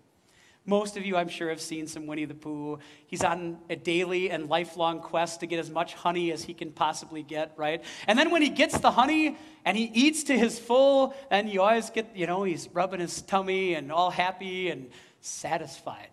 Most 0.64 0.96
of 0.96 1.04
you, 1.04 1.14
I'm 1.18 1.28
sure, 1.28 1.50
have 1.50 1.60
seen 1.60 1.86
some 1.86 2.06
Winnie 2.06 2.24
the 2.24 2.32
Pooh. 2.32 2.78
He's 3.06 3.22
on 3.22 3.58
a 3.68 3.76
daily 3.76 4.30
and 4.30 4.48
lifelong 4.48 5.00
quest 5.00 5.40
to 5.40 5.46
get 5.46 5.58
as 5.58 5.68
much 5.68 5.92
honey 5.92 6.32
as 6.32 6.42
he 6.42 6.54
can 6.54 6.72
possibly 6.72 7.22
get, 7.22 7.52
right? 7.58 7.84
And 8.06 8.18
then 8.18 8.30
when 8.30 8.40
he 8.40 8.48
gets 8.48 8.78
the 8.78 8.90
honey 8.90 9.36
and 9.66 9.76
he 9.76 9.84
eats 9.92 10.22
to 10.24 10.38
his 10.38 10.58
full, 10.58 11.14
and 11.30 11.50
you 11.50 11.60
always 11.60 11.90
get, 11.90 12.16
you 12.16 12.26
know, 12.26 12.44
he's 12.44 12.66
rubbing 12.72 13.00
his 13.00 13.20
tummy 13.20 13.74
and 13.74 13.92
all 13.92 14.10
happy 14.10 14.70
and 14.70 14.88
satisfied. 15.20 16.08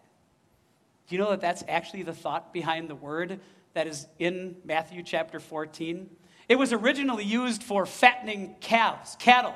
Do 1.08 1.16
you 1.16 1.22
know 1.22 1.30
that 1.30 1.40
that's 1.40 1.64
actually 1.70 2.04
the 2.04 2.14
thought 2.14 2.52
behind 2.52 2.90
the 2.90 2.96
word 2.96 3.40
that 3.74 3.88
is 3.88 4.08
in 4.20 4.56
Matthew 4.64 5.04
chapter 5.04 5.40
14? 5.40 6.10
It 6.50 6.58
was 6.58 6.74
originally 6.74 7.24
used 7.24 7.64
for 7.64 7.86
fattening 7.86 8.56
calves, 8.60 9.16
cattle, 9.20 9.56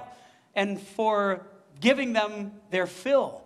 and 0.56 0.80
for 0.80 1.46
giving 1.80 2.14
them 2.14 2.54
their 2.72 2.88
fill. 2.88 3.44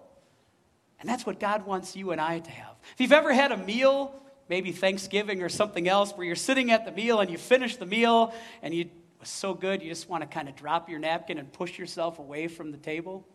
And 1.00 1.08
that's 1.08 1.26
what 1.26 1.40
God 1.40 1.66
wants 1.66 1.96
you 1.96 2.12
and 2.12 2.20
I 2.20 2.40
to 2.40 2.52
have. 2.52 2.76
If 2.94 3.02
you've 3.02 3.12
ever 3.12 3.34
had 3.34 3.52
a 3.52 3.58
meal, 3.58 4.14
maybe 4.50 4.72
Thanksgiving 4.72 5.42
or 5.42 5.50
something 5.50 5.88
else, 5.88 6.12
where 6.12 6.28
you're 6.28 6.36
sitting 6.36 6.72
at 6.72 6.86
the 6.86 6.92
meal 6.92 7.22
and 7.22 7.30
you 7.30 7.38
finish 7.38 7.78
the 7.78 7.86
meal 7.86 8.34
and 8.62 8.74
you, 8.74 8.82
it 8.82 8.92
was 9.20 9.30
so 9.30 9.54
good 9.54 9.82
you 9.82 9.90
just 9.90 10.10
want 10.10 10.22
to 10.22 10.28
kind 10.28 10.50
of 10.50 10.56
drop 10.56 10.90
your 10.90 11.00
napkin 11.00 11.38
and 11.38 11.52
push 11.52 11.80
yourself 11.80 12.20
away 12.20 12.48
from 12.48 12.72
the 12.72 12.78
table, 12.78 13.26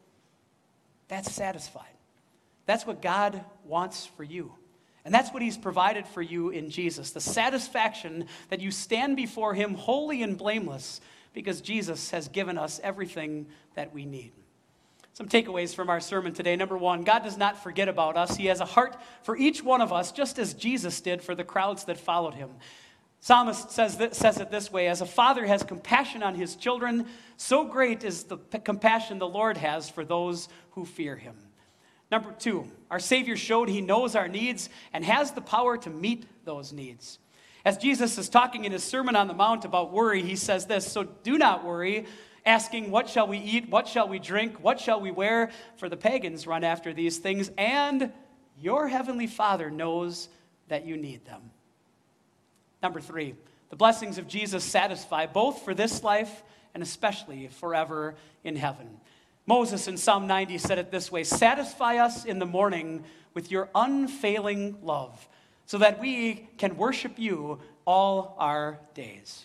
that's 1.08 1.32
satisfied. 1.32 1.84
That's 2.66 2.86
what 2.86 3.02
God 3.02 3.44
wants 3.64 4.06
for 4.06 4.24
you. 4.24 4.54
And 5.04 5.12
that's 5.12 5.32
what 5.32 5.42
he's 5.42 5.58
provided 5.58 6.06
for 6.06 6.22
you 6.22 6.50
in 6.50 6.70
Jesus 6.70 7.10
the 7.10 7.20
satisfaction 7.20 8.26
that 8.48 8.60
you 8.60 8.70
stand 8.70 9.16
before 9.16 9.54
him 9.54 9.74
holy 9.74 10.22
and 10.22 10.38
blameless 10.38 11.00
because 11.34 11.60
Jesus 11.60 12.10
has 12.10 12.28
given 12.28 12.56
us 12.56 12.80
everything 12.82 13.46
that 13.74 13.92
we 13.92 14.06
need. 14.06 14.32
Some 15.12 15.28
takeaways 15.28 15.74
from 15.74 15.90
our 15.90 16.00
sermon 16.00 16.32
today. 16.32 16.56
Number 16.56 16.76
one, 16.76 17.04
God 17.04 17.22
does 17.22 17.36
not 17.36 17.62
forget 17.62 17.88
about 17.88 18.16
us. 18.16 18.36
He 18.36 18.46
has 18.46 18.60
a 18.60 18.64
heart 18.64 18.96
for 19.22 19.36
each 19.36 19.62
one 19.62 19.80
of 19.80 19.92
us, 19.92 20.10
just 20.10 20.40
as 20.40 20.54
Jesus 20.54 21.00
did 21.00 21.22
for 21.22 21.36
the 21.36 21.44
crowds 21.44 21.84
that 21.84 21.98
followed 21.98 22.34
him. 22.34 22.50
Psalmist 23.20 23.70
says, 23.70 23.96
says 24.12 24.38
it 24.38 24.50
this 24.50 24.72
way 24.72 24.88
As 24.88 25.00
a 25.00 25.06
father 25.06 25.46
has 25.46 25.62
compassion 25.62 26.22
on 26.22 26.34
his 26.34 26.56
children, 26.56 27.06
so 27.36 27.64
great 27.64 28.02
is 28.02 28.24
the 28.24 28.38
compassion 28.38 29.18
the 29.18 29.28
Lord 29.28 29.56
has 29.56 29.88
for 29.88 30.04
those 30.04 30.48
who 30.72 30.84
fear 30.84 31.16
him. 31.16 31.36
Number 32.10 32.32
two, 32.32 32.70
our 32.90 32.98
Savior 32.98 33.36
showed 33.36 33.68
He 33.68 33.80
knows 33.80 34.14
our 34.14 34.28
needs 34.28 34.68
and 34.92 35.04
has 35.04 35.32
the 35.32 35.40
power 35.40 35.76
to 35.78 35.90
meet 35.90 36.26
those 36.44 36.72
needs. 36.72 37.18
As 37.64 37.78
Jesus 37.78 38.18
is 38.18 38.28
talking 38.28 38.64
in 38.64 38.72
his 38.72 38.84
Sermon 38.84 39.16
on 39.16 39.26
the 39.26 39.34
Mount 39.34 39.64
about 39.64 39.90
worry, 39.90 40.22
he 40.22 40.36
says 40.36 40.66
this 40.66 40.86
So 40.86 41.04
do 41.04 41.38
not 41.38 41.64
worry, 41.64 42.06
asking, 42.44 42.90
What 42.90 43.08
shall 43.08 43.26
we 43.26 43.38
eat? 43.38 43.70
What 43.70 43.88
shall 43.88 44.06
we 44.06 44.18
drink? 44.18 44.56
What 44.62 44.78
shall 44.78 45.00
we 45.00 45.10
wear? 45.10 45.50
For 45.76 45.88
the 45.88 45.96
pagans 45.96 46.46
run 46.46 46.62
after 46.62 46.92
these 46.92 47.18
things, 47.18 47.50
and 47.56 48.12
your 48.60 48.86
heavenly 48.86 49.26
Father 49.26 49.70
knows 49.70 50.28
that 50.68 50.86
you 50.86 50.96
need 50.96 51.24
them. 51.24 51.50
Number 52.82 53.00
three, 53.00 53.34
the 53.70 53.76
blessings 53.76 54.18
of 54.18 54.28
Jesus 54.28 54.62
satisfy 54.62 55.26
both 55.26 55.62
for 55.62 55.74
this 55.74 56.02
life 56.02 56.42
and 56.74 56.82
especially 56.82 57.48
forever 57.48 58.14
in 58.42 58.56
heaven. 58.56 59.00
Moses 59.46 59.88
in 59.88 59.96
Psalm 59.96 60.26
90 60.26 60.58
said 60.58 60.78
it 60.78 60.90
this 60.90 61.12
way 61.12 61.24
Satisfy 61.24 61.96
us 61.96 62.24
in 62.24 62.38
the 62.38 62.46
morning 62.46 63.04
with 63.34 63.50
your 63.50 63.68
unfailing 63.74 64.78
love, 64.82 65.28
so 65.66 65.78
that 65.78 66.00
we 66.00 66.48
can 66.56 66.76
worship 66.76 67.18
you 67.18 67.60
all 67.84 68.36
our 68.38 68.78
days. 68.94 69.44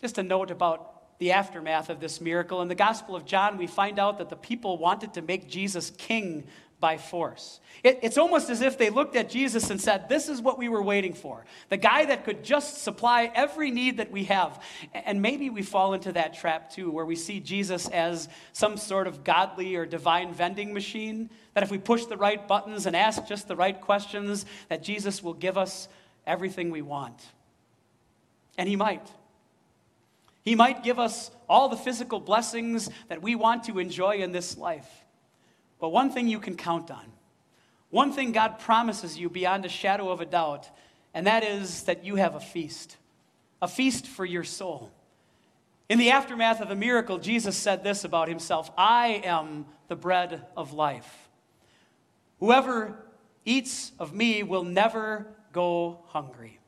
Just 0.00 0.18
a 0.18 0.22
note 0.22 0.50
about 0.50 1.18
the 1.18 1.32
aftermath 1.32 1.90
of 1.90 1.98
this 1.98 2.20
miracle. 2.20 2.62
In 2.62 2.68
the 2.68 2.74
Gospel 2.74 3.16
of 3.16 3.24
John, 3.24 3.56
we 3.56 3.66
find 3.66 3.98
out 3.98 4.18
that 4.18 4.28
the 4.28 4.36
people 4.36 4.78
wanted 4.78 5.14
to 5.14 5.22
make 5.22 5.48
Jesus 5.48 5.90
king 5.90 6.44
by 6.80 6.96
force. 6.96 7.60
It, 7.82 7.98
it's 8.02 8.18
almost 8.18 8.50
as 8.50 8.60
if 8.60 8.78
they 8.78 8.90
looked 8.90 9.16
at 9.16 9.28
Jesus 9.28 9.70
and 9.70 9.80
said, 9.80 10.08
This 10.08 10.28
is 10.28 10.40
what 10.40 10.58
we 10.58 10.68
were 10.68 10.82
waiting 10.82 11.12
for. 11.12 11.44
The 11.68 11.76
guy 11.76 12.04
that 12.04 12.24
could 12.24 12.44
just 12.44 12.82
supply 12.82 13.30
every 13.34 13.70
need 13.70 13.96
that 13.96 14.10
we 14.10 14.24
have. 14.24 14.62
And 14.92 15.20
maybe 15.20 15.50
we 15.50 15.62
fall 15.62 15.94
into 15.94 16.12
that 16.12 16.34
trap 16.34 16.70
too, 16.70 16.90
where 16.90 17.04
we 17.04 17.16
see 17.16 17.40
Jesus 17.40 17.88
as 17.88 18.28
some 18.52 18.76
sort 18.76 19.06
of 19.06 19.24
godly 19.24 19.74
or 19.76 19.86
divine 19.86 20.32
vending 20.32 20.72
machine, 20.72 21.30
that 21.54 21.62
if 21.62 21.70
we 21.70 21.78
push 21.78 22.04
the 22.04 22.16
right 22.16 22.46
buttons 22.46 22.86
and 22.86 22.94
ask 22.94 23.26
just 23.26 23.48
the 23.48 23.56
right 23.56 23.80
questions, 23.80 24.46
that 24.68 24.82
Jesus 24.82 25.22
will 25.22 25.34
give 25.34 25.58
us 25.58 25.88
everything 26.26 26.70
we 26.70 26.82
want. 26.82 27.24
And 28.56 28.68
he 28.68 28.76
might. 28.76 29.06
He 30.42 30.54
might 30.54 30.82
give 30.82 30.98
us 30.98 31.30
all 31.48 31.68
the 31.68 31.76
physical 31.76 32.20
blessings 32.20 32.88
that 33.08 33.20
we 33.20 33.34
want 33.34 33.64
to 33.64 33.78
enjoy 33.78 34.16
in 34.16 34.32
this 34.32 34.56
life. 34.56 34.88
But 35.80 35.90
one 35.90 36.10
thing 36.10 36.28
you 36.28 36.40
can 36.40 36.56
count 36.56 36.90
on, 36.90 37.12
one 37.90 38.12
thing 38.12 38.32
God 38.32 38.58
promises 38.58 39.18
you 39.18 39.30
beyond 39.30 39.64
a 39.64 39.68
shadow 39.68 40.10
of 40.10 40.20
a 40.20 40.26
doubt, 40.26 40.68
and 41.14 41.26
that 41.26 41.44
is 41.44 41.84
that 41.84 42.04
you 42.04 42.16
have 42.16 42.34
a 42.34 42.40
feast, 42.40 42.96
a 43.62 43.68
feast 43.68 44.06
for 44.06 44.24
your 44.24 44.44
soul. 44.44 44.90
In 45.88 45.98
the 45.98 46.10
aftermath 46.10 46.60
of 46.60 46.68
the 46.68 46.76
miracle, 46.76 47.18
Jesus 47.18 47.56
said 47.56 47.82
this 47.82 48.04
about 48.04 48.28
himself 48.28 48.70
I 48.76 49.22
am 49.24 49.66
the 49.88 49.96
bread 49.96 50.44
of 50.56 50.72
life. 50.72 51.28
Whoever 52.40 52.94
eats 53.44 53.92
of 53.98 54.12
me 54.12 54.42
will 54.42 54.64
never 54.64 55.26
go 55.52 56.00
hungry. 56.08 56.58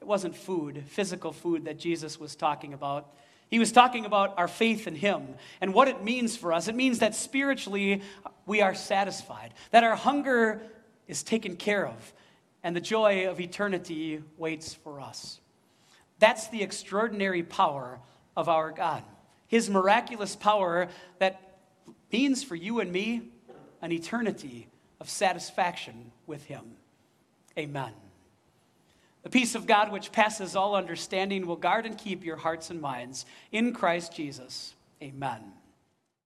It 0.00 0.06
wasn't 0.06 0.36
food, 0.36 0.84
physical 0.88 1.32
food, 1.32 1.64
that 1.64 1.78
Jesus 1.78 2.20
was 2.20 2.36
talking 2.36 2.74
about. 2.74 3.14
He 3.52 3.58
was 3.58 3.70
talking 3.70 4.06
about 4.06 4.38
our 4.38 4.48
faith 4.48 4.86
in 4.86 4.94
Him 4.94 5.34
and 5.60 5.74
what 5.74 5.86
it 5.86 6.02
means 6.02 6.34
for 6.38 6.54
us. 6.54 6.68
It 6.68 6.74
means 6.74 7.00
that 7.00 7.14
spiritually 7.14 8.00
we 8.46 8.62
are 8.62 8.74
satisfied, 8.74 9.52
that 9.72 9.84
our 9.84 9.94
hunger 9.94 10.62
is 11.06 11.22
taken 11.22 11.56
care 11.56 11.86
of, 11.86 12.14
and 12.62 12.74
the 12.74 12.80
joy 12.80 13.28
of 13.28 13.40
eternity 13.40 14.22
waits 14.38 14.72
for 14.72 15.02
us. 15.02 15.38
That's 16.18 16.48
the 16.48 16.62
extraordinary 16.62 17.42
power 17.42 18.00
of 18.38 18.48
our 18.48 18.70
God. 18.70 19.02
His 19.48 19.68
miraculous 19.68 20.34
power 20.34 20.88
that 21.18 21.58
means 22.10 22.42
for 22.42 22.56
you 22.56 22.80
and 22.80 22.90
me 22.90 23.20
an 23.82 23.92
eternity 23.92 24.66
of 24.98 25.10
satisfaction 25.10 26.10
with 26.26 26.42
Him. 26.46 26.64
Amen. 27.58 27.92
The 29.22 29.30
peace 29.30 29.54
of 29.54 29.66
God, 29.66 29.92
which 29.92 30.12
passes 30.12 30.56
all 30.56 30.74
understanding, 30.74 31.46
will 31.46 31.56
guard 31.56 31.86
and 31.86 31.96
keep 31.96 32.24
your 32.24 32.36
hearts 32.36 32.70
and 32.70 32.80
minds 32.80 33.24
in 33.52 33.72
Christ 33.72 34.14
Jesus. 34.14 34.74
Amen. 35.00 35.52